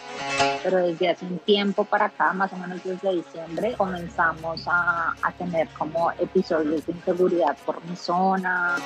pero 0.64 0.78
desde 0.78 1.10
hace 1.10 1.26
un 1.26 1.38
tiempo 1.40 1.84
para 1.84 2.06
acá, 2.06 2.32
más 2.32 2.50
o 2.54 2.56
menos 2.56 2.82
desde 2.82 3.16
diciembre, 3.16 3.74
comenzamos 3.76 4.66
a, 4.66 5.14
a 5.22 5.32
tener 5.32 5.68
como 5.78 6.10
episodios 6.12 6.86
de 6.86 6.92
inseguridad 6.92 7.54
por 7.66 7.84
mi 7.84 7.94
zona, 7.94 8.76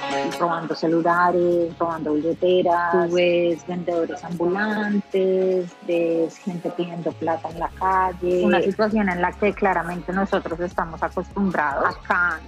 robando 0.40 0.74
celulares, 0.74 1.78
robando 1.78 2.14
billeteras, 2.14 3.12
ves 3.12 3.64
vendedores 3.66 4.24
ambulantes, 4.24 5.70
ves 5.86 6.36
gente 6.38 6.68
pidiendo 6.70 7.12
plata 7.12 7.48
en 7.48 7.60
la 7.60 7.68
calle, 7.68 8.44
una 8.44 8.60
situación 8.60 9.08
en 9.08 9.22
la 9.22 9.30
que 9.32 9.54
claramente 9.54 10.12
nosotros 10.12 10.58
estamos 10.58 11.00
acostumbrados. 11.00 11.84
Acá 11.96 12.40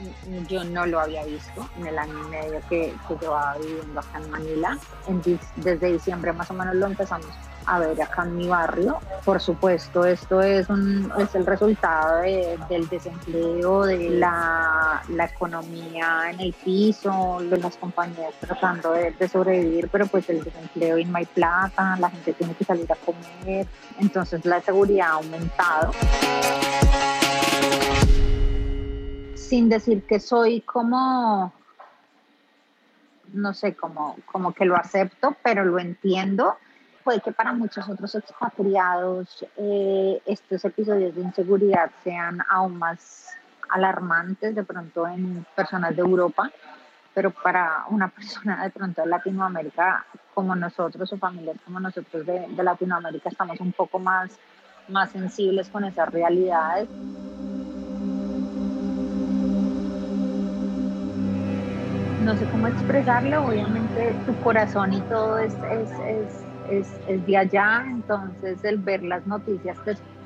yo 0.49 0.65
no 0.65 0.87
lo 0.87 0.99
había 0.99 1.25
visto 1.25 1.69
en 1.79 1.87
el 1.87 1.97
año 1.97 2.15
y 2.27 2.31
medio 2.31 2.61
que, 2.69 2.93
que 3.07 3.17
llevaba 3.21 3.57
viviendo 3.59 4.01
acá 4.01 4.19
en 4.19 4.31
Manila. 4.31 4.79
En, 5.07 5.23
desde 5.57 5.93
diciembre 5.93 6.33
más 6.33 6.51
o 6.51 6.55
menos 6.55 6.75
lo 6.75 6.87
empezamos 6.87 7.29
a 7.67 7.79
ver 7.79 8.03
acá 8.03 8.23
en 8.23 8.37
mi 8.37 8.49
barrio. 8.49 8.99
Por 9.25 9.41
supuesto, 9.41 10.05
esto 10.05 10.41
es, 10.41 10.69
un, 10.69 11.13
es 11.19 11.35
el 11.35 11.45
resultado 11.45 12.23
del 12.23 12.89
desempleo, 12.89 13.85
de 13.85 14.11
la, 14.11 15.03
economía 15.33 16.31
en 16.31 16.41
el 16.41 16.53
piso, 16.53 17.39
de 17.41 17.59
las 17.59 17.77
compañías 17.77 18.35
tratando 18.41 18.93
de, 18.93 19.13
de, 19.13 19.29
sobrevivir, 19.29 19.89
pero 19.91 20.07
pues 20.07 20.29
el 20.31 20.43
desempleo 20.43 20.99
y 20.99 21.05
no 21.05 21.19
hay 21.19 21.27
plata, 21.27 21.97
la 22.01 22.11
gente 22.11 22.33
tiene 22.33 22.55
que 22.55 22.65
salir 22.65 22.91
a 22.91 22.97
comer, 22.97 23.67
entonces 23.99 24.45
la 24.45 24.61
seguridad 24.61 25.09
ha 25.09 25.13
aumentado. 25.13 25.93
Sin 29.35 29.69
decir 29.69 30.03
que 30.07 30.19
soy 30.19 30.63
como 30.63 31.53
no 33.33 33.55
sé, 33.55 33.75
como, 33.75 34.17
como 34.27 34.53
que 34.53 34.65
lo 34.65 34.77
acepto, 34.77 35.37
pero 35.43 35.65
lo 35.65 35.79
entiendo. 35.79 36.57
Puede 37.05 37.21
que 37.21 37.33
para 37.33 37.53
muchos 37.53 37.89
otros 37.89 38.15
expatriados 38.15 39.45
eh, 39.57 40.21
estos 40.27 40.65
episodios 40.65 41.15
de 41.15 41.23
inseguridad 41.23 41.91
sean 42.05 42.43
aún 42.49 42.79
más 42.79 43.29
alarmantes 43.71 44.55
de 44.55 44.63
pronto 44.65 45.07
en 45.07 45.47
personas 45.55 45.97
de 45.97 46.03
Europa, 46.03 46.51
pero 47.15 47.31
para 47.31 47.85
una 47.89 48.09
persona 48.17 48.63
de 48.63 48.71
pronto 48.71 49.03
de 49.03 49.09
Latinoamérica 49.09 50.05
como 50.35 50.55
nosotros 50.55 51.13
o 51.13 51.19
familias 51.19 51.57
como 51.65 51.81
nosotros 51.81 52.27
de, 52.27 52.49
de 52.49 52.63
Latinoamérica 52.63 53.31
estamos 53.31 53.61
un 53.61 53.73
poco 53.73 53.99
más, 53.99 54.39
más 54.89 55.11
sensibles 55.11 55.69
con 55.69 55.85
esas 55.85 56.09
realidades. 56.11 56.89
no 62.31 62.37
sé 62.37 62.45
cómo 62.53 62.69
expresarlo, 62.69 63.45
obviamente 63.45 64.15
tu 64.25 64.35
corazón 64.43 64.93
y 64.93 65.01
todo 65.03 65.39
es, 65.39 65.53
es, 65.55 66.45
es, 66.71 67.27
de 67.27 67.37
allá, 67.37 67.85
entonces 67.87 68.63
el 68.65 68.79
ver 68.79 69.03
las 69.03 69.27
noticias 69.27 69.77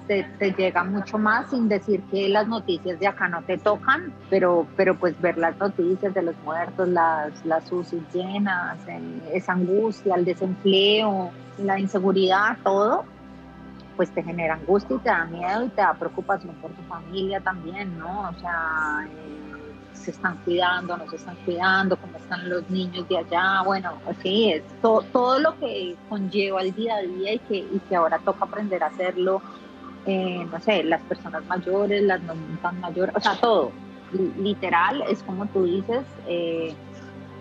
te, 0.07 0.23
te, 0.39 0.53
llega 0.53 0.85
mucho 0.85 1.17
más 1.17 1.51
sin 1.51 1.69
decir 1.69 2.03
que 2.11 2.29
las 2.29 2.47
noticias 2.47 3.01
de 3.01 3.07
acá 3.07 3.29
no 3.29 3.43
te 3.43 3.57
tocan, 3.57 4.13
pero, 4.29 4.67
pero 4.77 4.95
pues 4.97 5.19
ver 5.21 5.39
las 5.39 5.57
noticias 5.59 6.13
de 6.13 6.23
los 6.23 6.37
muertos, 6.45 6.89
las, 6.89 7.45
las 7.47 7.71
UCI 7.73 8.03
llenas, 8.13 8.79
esa 9.33 9.53
angustia, 9.53 10.15
el 10.17 10.25
desempleo, 10.27 11.31
la 11.59 11.79
inseguridad, 11.79 12.59
todo, 12.63 13.05
pues 13.97 14.11
te 14.11 14.23
genera 14.23 14.55
angustia 14.55 14.97
y 14.97 14.99
te 14.99 15.09
da 15.09 15.25
miedo 15.25 15.65
y 15.65 15.69
te 15.71 15.81
da 15.81 15.95
preocupación 15.95 16.55
por 16.57 16.71
tu 16.73 16.83
familia 16.83 17.41
también, 17.41 17.99
¿no? 17.99 18.29
O 18.29 18.35
sea... 18.41 19.07
Eh, 19.09 19.44
se 19.95 20.11
están 20.11 20.37
cuidando, 20.45 20.97
no 20.97 21.09
se 21.09 21.17
están 21.17 21.37
cuidando, 21.45 21.97
cómo 21.97 22.17
están 22.19 22.49
los 22.49 22.69
niños 22.69 23.09
de 23.09 23.19
allá, 23.19 23.63
bueno, 23.65 23.93
así 24.09 24.53
es, 24.53 24.63
todo, 24.83 25.03
todo 25.13 25.39
lo 25.39 25.59
que 25.59 25.97
conlleva 26.09 26.63
el 26.63 26.75
día 26.75 26.97
a 26.97 27.03
día 27.03 27.35
y 27.35 27.39
que, 27.41 27.57
y 27.57 27.81
que 27.89 27.97
ahora 27.97 28.19
toca 28.19 28.45
aprender 28.45 28.83
a 28.83 28.89
hacerlo, 28.89 29.41
eh, 30.07 30.47
no 30.51 30.61
sé, 30.61 30.85
las 30.85 31.01
personas 31.03 31.45
mayores, 31.47 32.03
las 32.03 32.21
no 32.23 32.35
mayores, 32.81 33.15
o 33.17 33.21
sea, 33.21 33.37
todo, 33.41 33.73
literal, 34.39 35.03
es 35.09 35.23
como 35.23 35.47
tú 35.47 35.65
dices, 35.65 36.05
eh, 36.27 36.75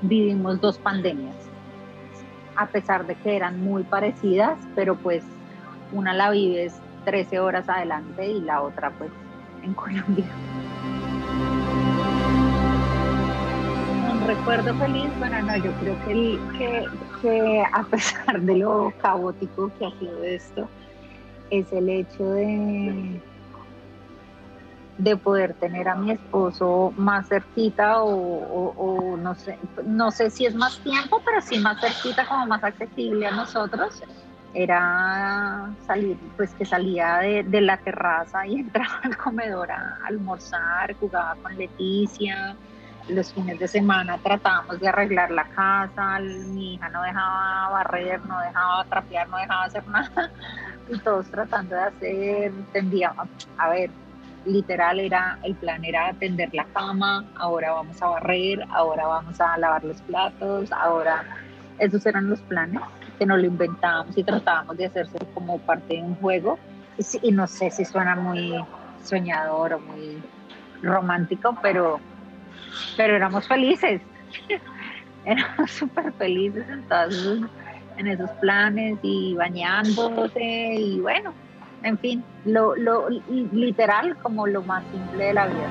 vivimos 0.01 0.61
dos 0.61 0.77
pandemias, 0.77 1.35
a 2.55 2.67
pesar 2.67 3.05
de 3.05 3.15
que 3.15 3.35
eran 3.35 3.61
muy 3.61 3.83
parecidas, 3.83 4.57
pero 4.75 4.95
pues 4.95 5.23
una 5.91 6.13
la 6.13 6.29
vives 6.29 6.73
13 7.05 7.39
horas 7.39 7.67
adelante 7.67 8.27
y 8.27 8.41
la 8.41 8.61
otra 8.61 8.91
pues 8.91 9.11
en 9.63 9.73
Colombia. 9.73 10.25
Recuerdo 14.23 14.73
feliz, 14.75 15.09
bueno, 15.19 15.41
no, 15.41 15.57
yo 15.57 15.71
creo 15.79 15.97
que, 16.05 16.39
que, 16.57 16.87
que, 17.21 17.63
a 17.71 17.83
pesar 17.83 18.41
de 18.41 18.57
lo 18.57 18.93
caótico 19.01 19.71
que 19.77 19.85
ha 19.85 19.91
sido 19.99 20.23
esto, 20.23 20.69
es 21.49 21.71
el 21.71 21.89
hecho 21.89 22.23
de, 22.31 23.21
de 24.97 25.17
poder 25.17 25.53
tener 25.55 25.87
a 25.87 25.95
mi 25.95 26.11
esposo 26.11 26.93
más 26.97 27.27
cerquita 27.27 28.03
o, 28.03 29.17
no 29.17 29.35
sé, 29.35 29.57
no 29.85 30.11
sé 30.11 30.29
si 30.29 30.45
es 30.45 30.55
más 30.55 30.79
tiempo, 30.79 31.21
pero 31.25 31.41
sí 31.41 31.59
más 31.59 31.79
cerquita, 31.79 32.27
como 32.27 32.47
más 32.47 32.63
accesible 32.63 33.27
a 33.27 33.31
nosotros. 33.31 34.01
Era 34.55 35.73
salir, 35.87 36.15
pues 36.37 36.53
que 36.53 36.63
salía 36.63 37.17
de 37.17 37.61
la 37.61 37.77
terraza 37.77 38.45
y 38.45 38.55
entraba 38.59 38.99
al 39.03 39.17
comedor 39.17 39.71
a 39.71 39.97
almorzar, 40.05 40.95
jugaba 40.99 41.35
con 41.41 41.57
Leticia, 41.57 42.55
los 43.09 43.33
fines 43.33 43.59
de 43.59 43.67
semana 43.67 44.17
tratábamos 44.17 44.79
de 44.79 44.87
arreglar 44.87 45.31
la 45.31 45.43
casa, 45.45 46.19
mi 46.19 46.75
hija 46.75 46.89
no 46.89 47.01
dejaba 47.03 47.69
barrer, 47.69 48.25
no 48.25 48.39
dejaba 48.39 48.85
trapear, 48.85 49.27
no 49.27 49.37
dejaba 49.37 49.63
hacer 49.65 49.87
nada, 49.87 50.31
y 50.89 50.97
todos 50.99 51.27
tratando 51.27 51.75
de 51.75 51.81
hacer, 51.81 52.51
tendíamos, 52.71 53.27
a 53.57 53.69
ver, 53.69 53.89
literal 54.45 54.99
era, 54.99 55.37
el 55.43 55.55
plan 55.55 55.83
era 55.83 56.07
atender 56.07 56.49
la 56.53 56.65
cama, 56.65 57.25
ahora 57.35 57.71
vamos 57.71 58.01
a 58.01 58.07
barrer, 58.07 58.65
ahora 58.69 59.05
vamos 59.05 59.39
a 59.39 59.57
lavar 59.57 59.83
los 59.83 60.01
platos, 60.01 60.71
ahora, 60.71 61.23
esos 61.79 62.05
eran 62.05 62.29
los 62.29 62.39
planes 62.41 62.81
que 63.17 63.25
nos 63.25 63.39
lo 63.39 63.45
inventábamos 63.45 64.17
y 64.17 64.23
tratábamos 64.23 64.77
de 64.77 64.85
hacerse 64.85 65.17
como 65.33 65.57
parte 65.59 65.95
de 65.95 66.01
un 66.01 66.15
juego, 66.15 66.57
y 67.21 67.31
no 67.31 67.47
sé 67.47 67.69
si 67.71 67.83
suena 67.83 68.15
muy 68.15 68.63
soñador 69.03 69.73
o 69.73 69.79
muy 69.79 70.21
romántico, 70.81 71.57
pero 71.61 71.99
pero 72.95 73.15
éramos 73.15 73.47
felices, 73.47 74.01
éramos 75.25 75.71
súper 75.71 76.11
felices 76.13 76.65
entonces 76.69 77.41
en 77.97 78.07
esos 78.07 78.29
planes 78.41 78.97
y 79.03 79.35
bañándose 79.35 80.75
y 80.75 80.99
bueno, 80.99 81.33
en 81.83 81.97
fin, 81.97 82.23
lo, 82.45 82.75
lo 82.75 83.09
literal 83.09 84.17
como 84.17 84.47
lo 84.47 84.63
más 84.63 84.83
simple 84.91 85.25
de 85.25 85.33
la 85.33 85.47
vida. 85.47 85.69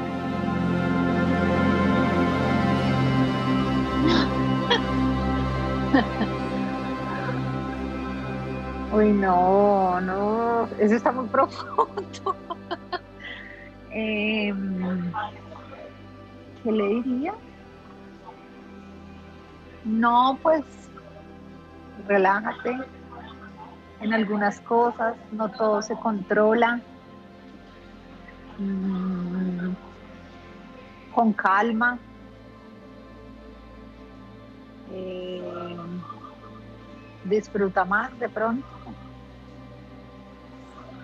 Uy, 8.92 9.10
no, 9.12 10.00
no, 10.02 10.68
eso 10.78 10.94
está 10.96 11.12
muy 11.12 11.26
profundo. 11.28 12.36
eh, 13.90 14.52
¿qué 16.62 16.72
le 16.72 16.88
diría? 16.88 17.34
No, 19.84 20.38
pues 20.42 20.62
relájate 22.06 22.76
en 24.00 24.12
algunas 24.12 24.60
cosas, 24.60 25.16
no 25.32 25.48
todo 25.50 25.82
se 25.82 25.94
controla. 25.96 26.80
Mm, 28.58 29.74
con 31.14 31.32
calma. 31.32 31.98
Eh, 34.90 35.42
disfruta 37.24 37.84
más 37.84 38.16
de 38.18 38.28
pronto 38.28 38.66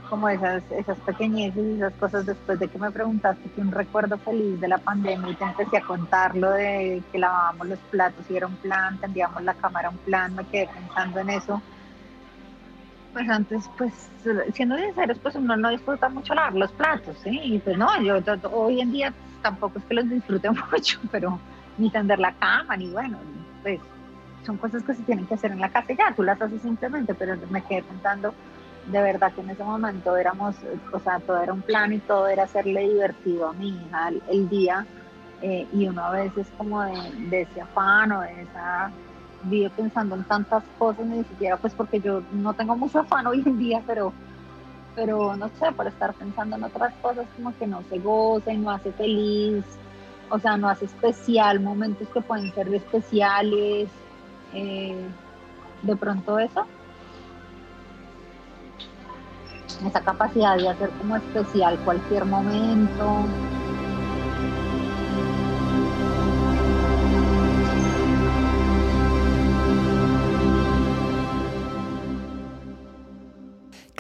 como 0.09 0.29
esas, 0.29 0.63
esas 0.71 0.99
pequeñeces 1.01 1.65
y 1.65 1.75
esas 1.77 1.93
cosas 1.95 2.27
después 2.27 2.59
de 2.59 2.69
que 2.69 2.79
me 2.79 2.91
preguntaste 2.91 3.49
que 3.51 3.61
un 3.61 3.71
recuerdo 3.71 4.19
feliz 4.19 4.61
de 4.61 4.69
la 4.69 4.79
pandemia 4.79 5.31
y 5.31 5.35
te 5.35 5.45
empecé 5.45 5.77
a 5.79 5.83
contar 5.83 6.37
lo 6.37 6.51
de 6.51 7.03
que 7.13 7.19
lavábamos 7.19 7.69
los 7.69 7.79
platos 7.91 8.25
y 8.29 8.37
era 8.37 8.47
un 8.47 8.57
plan, 8.57 8.99
tendíamos 8.99 9.43
la 9.43 9.55
cámara 9.55 9.91
un 9.91 9.99
plan, 9.99 10.35
me 10.35 10.45
quedé 10.45 10.69
pensando 10.69 11.21
en 11.21 11.31
eso. 11.31 11.63
Pues 13.13 13.29
antes, 13.29 13.69
pues 13.77 13.93
siendo 14.53 14.77
sinceros, 14.77 15.19
pues 15.19 15.35
uno 15.35 15.57
no 15.57 15.71
disfruta 15.71 16.09
mucho 16.09 16.35
lavar 16.35 16.55
los 16.55 16.73
platos, 16.73 17.17
¿sí? 17.23 17.41
Y 17.43 17.59
pues 17.59 17.77
no, 17.77 18.01
yo 18.03 18.19
hoy 18.53 18.81
en 18.81 18.93
día 18.93 19.13
tampoco 19.43 19.79
es 19.79 19.85
que 19.85 19.95
los 19.95 20.09
disfrute 20.09 20.51
mucho, 20.73 21.01
pero 21.11 21.39
ni 21.77 21.91
tender 21.91 22.19
la 22.19 22.33
cama, 22.33 22.77
ni 22.77 22.91
bueno, 22.91 23.19
pues 23.63 23.81
son 24.45 24.57
cosas 24.57 24.83
que 24.83 24.95
se 24.95 25.03
tienen 25.03 25.27
que 25.27 25.35
hacer 25.35 25.53
en 25.53 25.61
la 25.61 25.69
casa 25.69 25.93
ya, 25.93 26.13
tú 26.15 26.23
las 26.23 26.41
haces 26.41 26.63
simplemente, 26.63 27.15
pero 27.15 27.37
me 27.51 27.63
quedé 27.63 27.83
pensando 27.83 28.35
de 28.91 29.03
verdad 29.03 29.33
que 29.33 29.43
en 29.43 29.51
ese 29.51 29.63
momento 29.63 30.17
éramos, 30.17 30.57
o 30.93 30.99
sea, 30.99 31.21
todo 31.21 31.43
era 31.43 31.53
un 31.53 31.63
plan 31.63 31.93
y 31.93 31.99
todo 31.99 32.27
era 32.27 32.45
hacerle 32.45 32.89
divertido 32.89 33.49
a 33.49 33.53
mi 33.53 33.69
hija 33.69 34.11
el, 34.29 34.49
día. 34.49 34.87
Eh, 35.43 35.67
y 35.73 35.87
uno 35.87 36.03
a 36.03 36.11
veces 36.11 36.47
como 36.57 36.83
de, 36.83 37.43
ese 37.43 37.61
afán 37.61 38.11
o 38.13 38.23
de 38.23 38.43
esa, 38.43 38.91
vive 39.45 39.71
pensando 39.71 40.17
en 40.17 40.25
tantas 40.25 40.65
cosas, 40.79 41.07
ni 41.07 41.23
siquiera 41.25 41.57
pues 41.57 41.73
porque 41.75 42.01
yo 42.01 42.23
no 42.33 42.55
tengo 42.55 42.77
mucho 42.77 43.01
afán 43.01 43.27
hoy 43.27 43.43
en 43.45 43.59
día, 43.59 43.83
pero, 43.87 44.13
pero 44.97 45.37
no 45.37 45.49
sé, 45.61 45.71
por 45.73 45.87
estar 45.87 46.15
pensando 46.15 46.57
en 46.57 46.65
otras 46.65 46.93
cosas 47.03 47.27
como 47.37 47.57
que 47.57 47.67
no 47.67 47.83
se 47.89 47.99
goza 47.99 48.53
y 48.53 48.57
no 48.57 48.71
hace 48.71 48.91
feliz, 48.93 49.65
o 50.31 50.39
sea, 50.39 50.57
no 50.57 50.69
hace 50.69 50.87
especial, 50.87 51.61
momentos 51.61 52.09
que 52.09 52.21
pueden 52.21 52.53
ser 52.55 52.75
especiales, 52.75 53.89
eh, 54.55 55.07
de 55.83 55.97
pronto 55.97 56.39
eso 56.39 56.67
esa 59.87 60.01
capacidad 60.01 60.57
de 60.57 60.69
hacer 60.69 60.91
como 60.91 61.17
especial 61.17 61.79
cualquier 61.85 62.25
momento. 62.25 63.27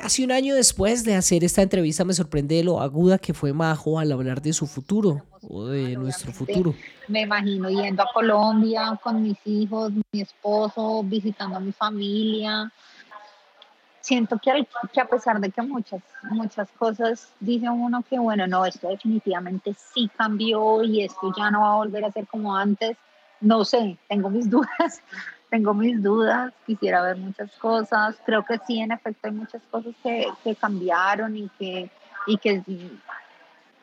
Casi 0.09 0.25
un 0.25 0.33
año 0.33 0.55
después 0.55 1.05
de 1.05 1.17
hacer 1.17 1.45
esta 1.45 1.61
entrevista 1.61 2.03
me 2.03 2.15
sorprende 2.15 2.65
lo 2.65 2.81
aguda 2.81 3.19
que 3.19 3.35
fue 3.35 3.53
Majo 3.53 3.99
al 3.99 4.11
hablar 4.11 4.41
de 4.41 4.55
su 4.55 4.67
futuro 4.67 5.27
o 5.47 5.67
de 5.67 5.97
nuestro 5.97 6.33
futuro. 6.33 6.75
Me 7.09 7.23
imagino 7.23 7.69
yendo 7.69 8.03
a 8.03 8.07
Colombia 8.15 8.99
con 9.03 9.23
mis 9.23 9.37
hijos, 9.45 9.93
mi 10.13 10.23
esposo, 10.23 11.03
visitando 11.05 11.57
a 11.57 11.61
mi 11.61 11.73
familia, 11.73 12.73
siento 14.09 14.39
que, 14.39 14.67
que, 14.93 15.01
a 15.03 15.05
pesar 15.05 15.39
de 15.39 15.51
que 15.51 15.61
muchas, 15.61 16.01
muchas 16.23 16.71
cosas 16.73 17.29
dice 17.41 17.69
uno 17.69 18.03
que, 18.03 18.19
bueno, 18.19 18.47
no, 18.47 18.65
esto 18.65 18.89
definitivamente 18.89 19.75
sí 19.75 20.11
cambió 20.17 20.83
y 20.83 21.05
esto 21.05 21.31
ya 21.37 21.51
no 21.51 21.61
va 21.61 21.73
a 21.73 21.77
volver 21.77 22.07
a 22.07 22.13
ser 22.13 22.27
como 22.27 22.57
antes, 22.57 22.97
no 23.43 23.67
sé, 23.67 23.99
tengo 24.09 24.31
mis 24.31 24.49
dudas, 24.57 25.03
tengo 25.51 25.75
mis 25.75 26.03
dudas, 26.03 26.55
quisiera 26.67 27.03
ver 27.03 27.19
muchas 27.19 27.51
cosas, 27.59 28.17
creo 28.25 28.45
que 28.47 28.59
sí, 28.67 28.81
en 28.81 28.93
efecto 28.93 29.29
hay 29.29 29.35
muchas 29.35 29.63
cosas 29.71 29.95
que, 30.03 30.27
que 30.43 30.57
cambiaron 30.57 31.37
y 31.37 31.51
que, 31.59 31.91
y 32.27 32.39
que, 32.39 32.63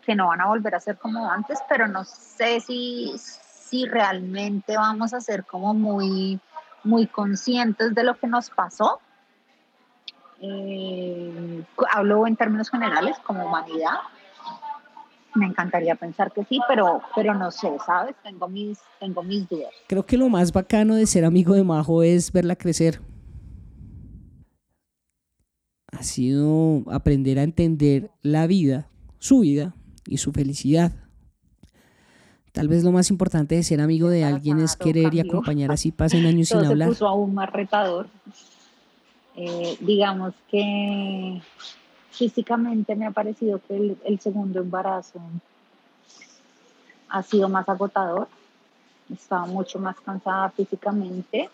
que 0.03 0.15
no 0.15 0.27
van 0.29 0.41
a 0.41 0.47
volver 0.47 0.73
a 0.73 0.79
ser 0.79 0.97
como 0.97 1.29
antes, 1.29 1.59
pero 1.69 1.88
no 1.88 2.03
sé 2.03 2.61
si, 2.61 3.13
si 3.17 3.85
realmente 3.85 4.75
vamos 4.75 5.13
a 5.13 5.21
ser 5.21 5.45
como 5.45 5.75
muy, 5.75 6.39
muy 6.83 7.05
conscientes 7.05 7.93
de 7.93 8.03
lo 8.03 8.15
que 8.17 8.25
nos 8.25 8.49
pasó. 8.49 8.99
Eh, 10.41 11.63
hablo 11.91 12.28
en 12.28 12.36
términos 12.36 12.69
generales 12.69 13.17
como 13.26 13.45
humanidad, 13.45 14.00
me 15.36 15.45
encantaría 15.45 15.95
pensar 15.95 16.32
que 16.32 16.43
sí, 16.45 16.60
pero, 16.67 17.02
pero 17.15 17.34
no 17.34 17.52
sé, 17.52 17.69
¿sabes? 17.86 18.15
Tengo 18.24 18.48
mis, 18.48 18.80
tengo 19.00 19.21
mis 19.24 19.48
dudas. 19.48 19.69
Creo 19.88 20.06
que 20.06 20.17
lo 20.17 20.30
más 20.30 20.52
bacano 20.52 20.95
de 20.95 21.06
ser 21.06 21.26
amigo 21.26 21.54
de 21.54 21.63
Majo 21.63 22.04
es 22.04 22.32
verla 22.32 22.56
crecer. 22.56 23.02
Ha 25.91 26.04
sido 26.04 26.84
aprender 26.91 27.39
a 27.39 27.43
entender 27.43 28.12
la 28.21 28.48
vida, 28.48 28.89
su 29.19 29.41
vida 29.41 29.76
y 30.06 30.17
su 30.17 30.32
felicidad. 30.32 30.93
Tal 32.52 32.69
vez 32.69 32.84
lo 32.86 32.91
más 32.93 33.10
importante 33.10 33.56
de 33.56 33.63
ser 33.63 33.82
amigo 33.82 34.10
de 34.10 34.24
alguien 34.24 34.60
es 34.60 34.78
querer 34.78 35.13
y 35.13 35.19
acompañar 35.19 35.71
así 35.71 35.91
pasen 35.91 36.26
años 36.26 36.48
sin 36.48 36.60
hablar. 36.60 36.89
Se 36.89 36.93
puso 36.93 37.08
aún 37.08 37.34
más 37.34 37.52
retador. 37.52 38.08
Eh, 39.38 39.78
digamos 39.82 40.34
que 40.50 41.41
físicamente 42.12 42.95
me 42.95 43.06
ha 43.06 43.12
parecido 43.12 43.60
que 43.67 43.98
el, 44.06 44.19
segundo 44.19 44.62
embarazo 44.62 45.19
ha 47.10 47.21
sido 47.21 47.50
más 47.50 47.67
agotador, 47.67 48.30
estaba 49.13 49.45
mucho 49.45 49.78
más 49.80 50.00
cansada 50.00 50.50
físicamente, 50.52 51.50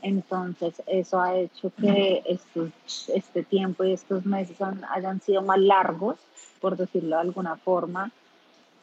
entonces 0.00 0.82
eso 0.86 1.20
ha 1.20 1.36
hecho 1.36 1.70
que 1.78 2.22
este, 2.26 2.72
este 3.14 3.42
tiempo 3.42 3.84
y 3.84 3.92
estos 3.92 4.24
meses 4.24 4.56
hayan 4.90 5.20
sido 5.20 5.42
más 5.42 5.58
largos, 5.58 6.16
por 6.60 6.76
decirlo 6.76 7.16
de 7.16 7.22
alguna 7.22 7.56
forma, 7.56 8.10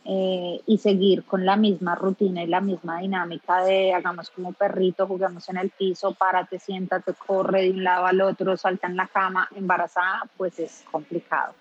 eh, 0.04 0.60
y 0.66 0.78
seguir 0.80 1.24
con 1.24 1.46
la 1.46 1.56
misma 1.56 1.94
rutina 1.96 2.44
y 2.44 2.48
la 2.48 2.60
misma 2.60 3.00
dinámica 3.00 3.64
de 3.64 3.94
hagamos 3.94 4.32
como 4.32 4.52
perrito, 4.52 5.06
jugamos 5.06 5.48
en 5.50 5.58
el 5.58 5.70
piso, 5.70 6.14
párate, 6.14 6.58
siéntate, 6.58 7.14
corre 7.14 7.64
de 7.64 7.72
un 7.72 7.84
lado 7.84 8.06
al 8.08 8.20
otro, 8.22 8.58
salta 8.58 8.88
en 8.88 8.96
la 8.96 9.08
cama, 9.08 9.48
embarazada, 9.56 10.24
pues 10.38 10.58
es 10.60 10.84
complicado. 10.92 11.54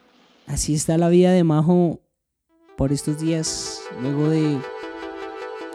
Así 0.46 0.74
está 0.74 0.96
la 0.96 1.09
vida 1.09 1.33
de 1.33 1.44
Majo 1.44 2.00
por 2.76 2.92
estos 2.92 3.20
días, 3.20 3.83
luego 4.00 4.29
de 4.29 4.59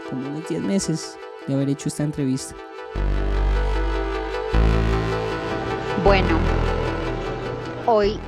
como 0.10 0.28
unos 0.28 0.48
10 0.50 0.62
meses 0.62 1.20
de 1.48 1.54
haber 1.54 1.70
hecho 1.70 1.90
esta 1.90 2.04
entrevista. 2.04 2.56
Bueno, 6.04 6.38
hoy 7.86 8.20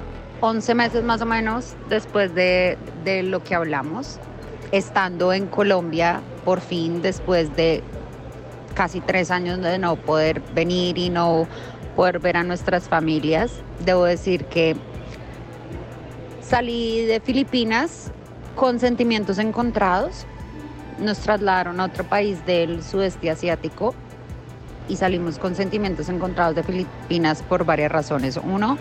11 0.41 0.75
meses 0.75 1.03
más 1.03 1.21
o 1.21 1.25
menos 1.25 1.75
después 1.89 2.33
de, 2.35 2.77
de 3.07 3.23
lo 3.23 3.41
que 3.41 3.55
hablamos, 3.55 4.19
estando 4.73 5.31
en 5.31 5.47
Colombia, 5.47 6.21
por 6.43 6.59
fin, 6.59 7.01
después 7.01 7.55
de 7.55 7.81
casi 8.73 8.99
tres 8.99 9.31
años 9.31 9.61
de 9.61 9.79
no 9.79 9.95
poder 9.95 10.41
venir 10.53 10.97
y 10.97 11.09
no 11.09 11.47
poder 11.95 12.19
ver 12.19 12.35
a 12.35 12.43
nuestras 12.43 12.89
familias, 12.89 13.51
debo 13.85 14.03
decir 14.03 14.45
que 14.45 14.75
salí 16.41 17.05
de 17.05 17.21
Filipinas 17.21 18.11
con 18.55 18.79
sentimientos 18.79 19.37
encontrados. 19.39 20.25
Nos 20.99 21.19
trasladaron 21.19 21.79
a 21.79 21.85
otro 21.85 22.03
país 22.03 22.45
del 22.45 22.83
sudeste 22.83 23.29
asiático 23.29 23.95
y 24.89 24.97
salimos 24.97 25.39
con 25.39 25.55
sentimientos 25.55 26.09
encontrados 26.09 26.55
de 26.55 26.63
Filipinas 26.63 27.41
por 27.41 27.63
varias 27.63 27.91
razones. 27.91 28.37
Uno, 28.43 28.77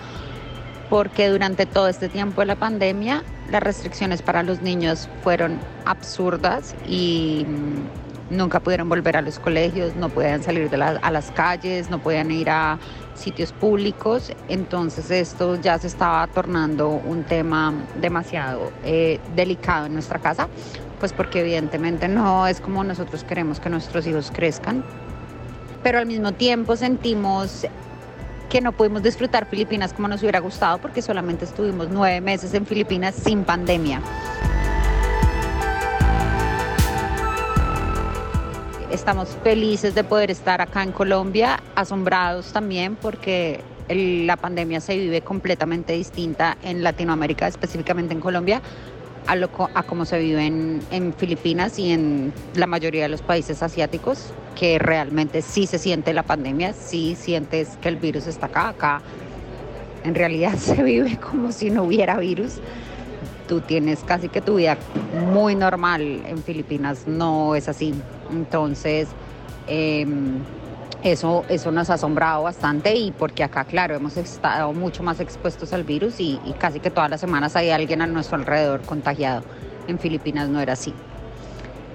porque 0.91 1.29
durante 1.29 1.65
todo 1.65 1.89
este 1.89 2.09
tiempo 2.09 2.41
de 2.41 2.47
la 2.47 2.57
pandemia 2.57 3.23
las 3.51 3.63
restricciones 3.63 4.23
para 4.23 4.43
los 4.43 4.63
niños 4.63 5.09
fueron 5.23 5.59
absurdas 5.85 6.75
y 6.87 7.47
mm, 7.47 8.37
nunca 8.37 8.61
pudieron 8.61 8.89
volver 8.89 9.17
a 9.17 9.23
los 9.23 9.39
colegios, 9.39 9.95
no 9.97 10.09
podían 10.09 10.43
salir 10.43 10.69
de 10.71 10.83
a 10.83 11.11
las 11.11 11.31
calles, 11.31 11.91
no 11.91 12.01
podían 12.01 12.31
ir 12.31 12.51
a 12.51 12.79
sitios 13.15 13.53
públicos. 13.53 14.33
Entonces 14.49 15.11
esto 15.11 15.61
ya 15.61 15.79
se 15.79 15.87
estaba 15.87 16.27
tornando 16.27 16.89
un 16.89 17.25
tema 17.25 17.73
demasiado 18.01 18.73
eh, 18.85 19.21
delicado 19.35 19.87
en 19.87 19.95
nuestra 19.95 20.19
casa, 20.19 20.49
pues 20.99 21.13
porque 21.13 21.41
evidentemente 21.41 22.09
no 22.09 22.47
es 22.47 22.61
como 22.61 22.83
nosotros 22.85 23.25
queremos 23.25 23.61
que 23.61 23.71
nuestros 23.71 24.07
hijos 24.07 24.33
crezcan. 24.35 24.85
Pero 25.83 25.99
al 25.99 26.07
mismo 26.07 26.33
tiempo 26.33 26.77
sentimos 26.77 27.65
que 28.49 28.61
no 28.61 28.73
pudimos 28.73 29.03
disfrutar 29.03 29.47
Filipinas 29.47 29.93
como 29.93 30.09
nos 30.09 30.23
hubiera 30.23 30.41
gustado 30.41 30.79
porque 30.79 31.03
solamente 31.03 31.45
estuvimos 31.45 31.89
nueve 31.91 32.21
meses 32.21 32.55
en 32.55 32.67
Filipinas 32.67 33.15
sin 33.15 33.45
pandemia. 33.45 34.01
Estamos 38.91 39.37
felices 39.43 39.95
de 39.95 40.05
poder 40.05 40.31
estar 40.31 40.61
acá 40.61 40.83
en 40.83 40.93
Colombia, 40.93 41.61
asombrados 41.75 42.53
también 42.53 42.97
porque 42.97 43.61
la 43.89 44.37
pandemia 44.37 44.81
se 44.81 44.97
vive 44.97 45.21
completamente 45.21 45.93
distinta 45.93 46.57
en 46.63 46.83
Latinoamérica, 46.83 47.47
específicamente 47.47 48.15
en 48.15 48.21
Colombia, 48.21 48.63
a, 49.27 49.37
lo, 49.37 49.51
a 49.75 49.83
cómo 49.83 50.05
se 50.05 50.19
vive 50.19 50.47
en, 50.47 50.81
en 50.91 51.12
Filipinas 51.12 51.79
y 51.79 51.93
en 51.93 52.33
la 52.55 52.67
mayoría 52.67 53.05
de 53.05 53.09
los 53.09 53.23
países 53.23 53.62
asiáticos 53.62 54.33
que 54.55 54.79
realmente 54.79 55.43
sí 55.43 55.67
se 55.67 55.79
siente 55.79 56.12
la 56.15 56.23
pandemia, 56.23 56.73
sí 56.73 57.15
sientes 57.15 57.77
que 57.81 57.89
el 57.89 57.97
virus 57.97 58.27
está 58.27 58.47
acá, 58.47 58.69
acá 58.69 59.03
en 60.07 60.15
realidad 60.15 60.55
se 60.59 60.83
vive 60.83 61.19
como 61.19 61.53
si 61.53 61.71
no 61.71 61.85
hubiera 61.85 62.17
virus. 62.17 62.59
Tú 63.49 63.61
tienes 63.61 64.03
casi 64.03 64.29
que 64.29 64.41
tu 64.41 64.57
vida 64.57 64.77
muy 65.33 65.55
normal 65.55 66.23
en 66.27 66.43
Filipinas, 66.43 67.07
no 67.07 67.55
es 67.55 67.69
así. 67.69 67.95
Entonces, 68.33 69.09
em, 69.69 70.39
eso, 71.03 71.45
eso 71.49 71.71
nos 71.71 71.91
ha 71.91 71.95
asombrado 71.95 72.43
bastante 72.43 72.95
y 72.95 73.13
porque 73.13 73.45
acá, 73.45 73.65
claro, 73.65 73.95
hemos 73.95 74.17
estado 74.17 74.73
mucho 74.73 75.03
más 75.03 75.21
expuestos 75.21 75.73
al 75.73 75.85
virus 75.85 76.21
y 76.21 76.39
casi 76.59 76.81
que 76.81 76.91
todas 76.91 77.11
las 77.11 77.21
semanas 77.21 77.57
hay 77.57 77.71
alguien 77.71 78.03
a 78.03 78.07
nuestro 78.07 78.37
alrededor 78.37 78.83
contagiado. 78.83 79.43
En 79.89 79.99
Filipinas 79.99 80.49
no 80.49 80.61
era 80.61 80.73
así. 80.73 80.93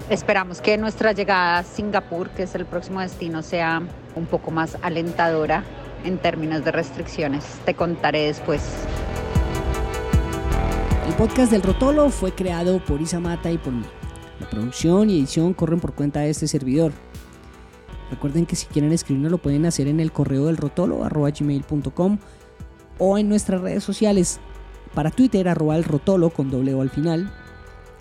Esperamos 0.10 0.60
que 0.60 0.78
nuestra 0.78 1.14
llegada 1.14 1.60
a 1.60 1.64
Singapur, 1.64 2.30
que 2.32 2.44
es 2.44 2.54
el 2.56 2.66
próximo 2.66 3.00
destino, 3.00 3.42
sea 3.42 3.82
un 4.16 4.26
poco 4.26 4.52
más 4.52 4.78
alentadora 4.82 5.64
en 6.04 6.18
términos 6.18 6.66
de 6.66 6.72
restricciones. 6.72 7.46
Te 7.66 7.76
contaré 7.76 8.28
después. 8.28 8.62
El 11.08 11.14
podcast 11.14 11.52
del 11.52 11.64
Rotolo 11.64 12.10
fue 12.10 12.34
creado 12.34 12.80
por 12.84 13.02
Isa 13.02 13.20
Mata 13.20 13.52
y 13.52 13.58
por 13.58 13.72
mí. 13.74 13.86
La 14.40 14.50
producción 14.50 15.10
y 15.10 15.20
edición 15.20 15.54
corren 15.54 15.80
por 15.80 15.94
cuenta 15.94 16.20
de 16.22 16.30
este 16.32 16.48
servidor. 16.48 16.92
Recuerden 18.12 18.46
que 18.46 18.56
si 18.56 18.68
quieren 18.68 18.92
escribirnos 18.92 19.32
lo 19.32 19.38
pueden 19.40 19.66
hacer 19.66 19.88
en 19.88 20.00
el 20.00 20.12
correo 20.12 20.46
del 20.46 20.58
rotolo 20.58 21.00
gmail.com 21.00 22.18
o 23.00 23.18
en 23.18 23.30
nuestras 23.30 23.62
redes 23.62 23.84
sociales 23.84 24.40
para 24.94 25.10
Twitter 25.10 25.48
arroba 25.48 25.78
el 25.78 25.86
rotolo 25.86 26.30
con 26.30 26.52
doble 26.52 26.74
o 26.74 26.82
al 26.82 26.90
final 26.90 27.34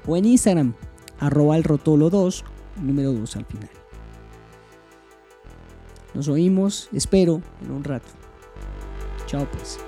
o 0.06 0.16
en 0.16 0.24
Instagram 0.24 0.74
arroba 1.20 1.56
el 1.56 1.64
rotolo 1.64 2.10
2, 2.10 2.44
número 2.82 3.12
2 3.12 3.36
al 3.36 3.44
final. 3.44 3.70
Nos 6.14 6.28
oímos, 6.28 6.88
espero, 6.92 7.40
en 7.62 7.70
un 7.70 7.84
rato. 7.84 8.08
Chao 9.26 9.46
pues. 9.52 9.78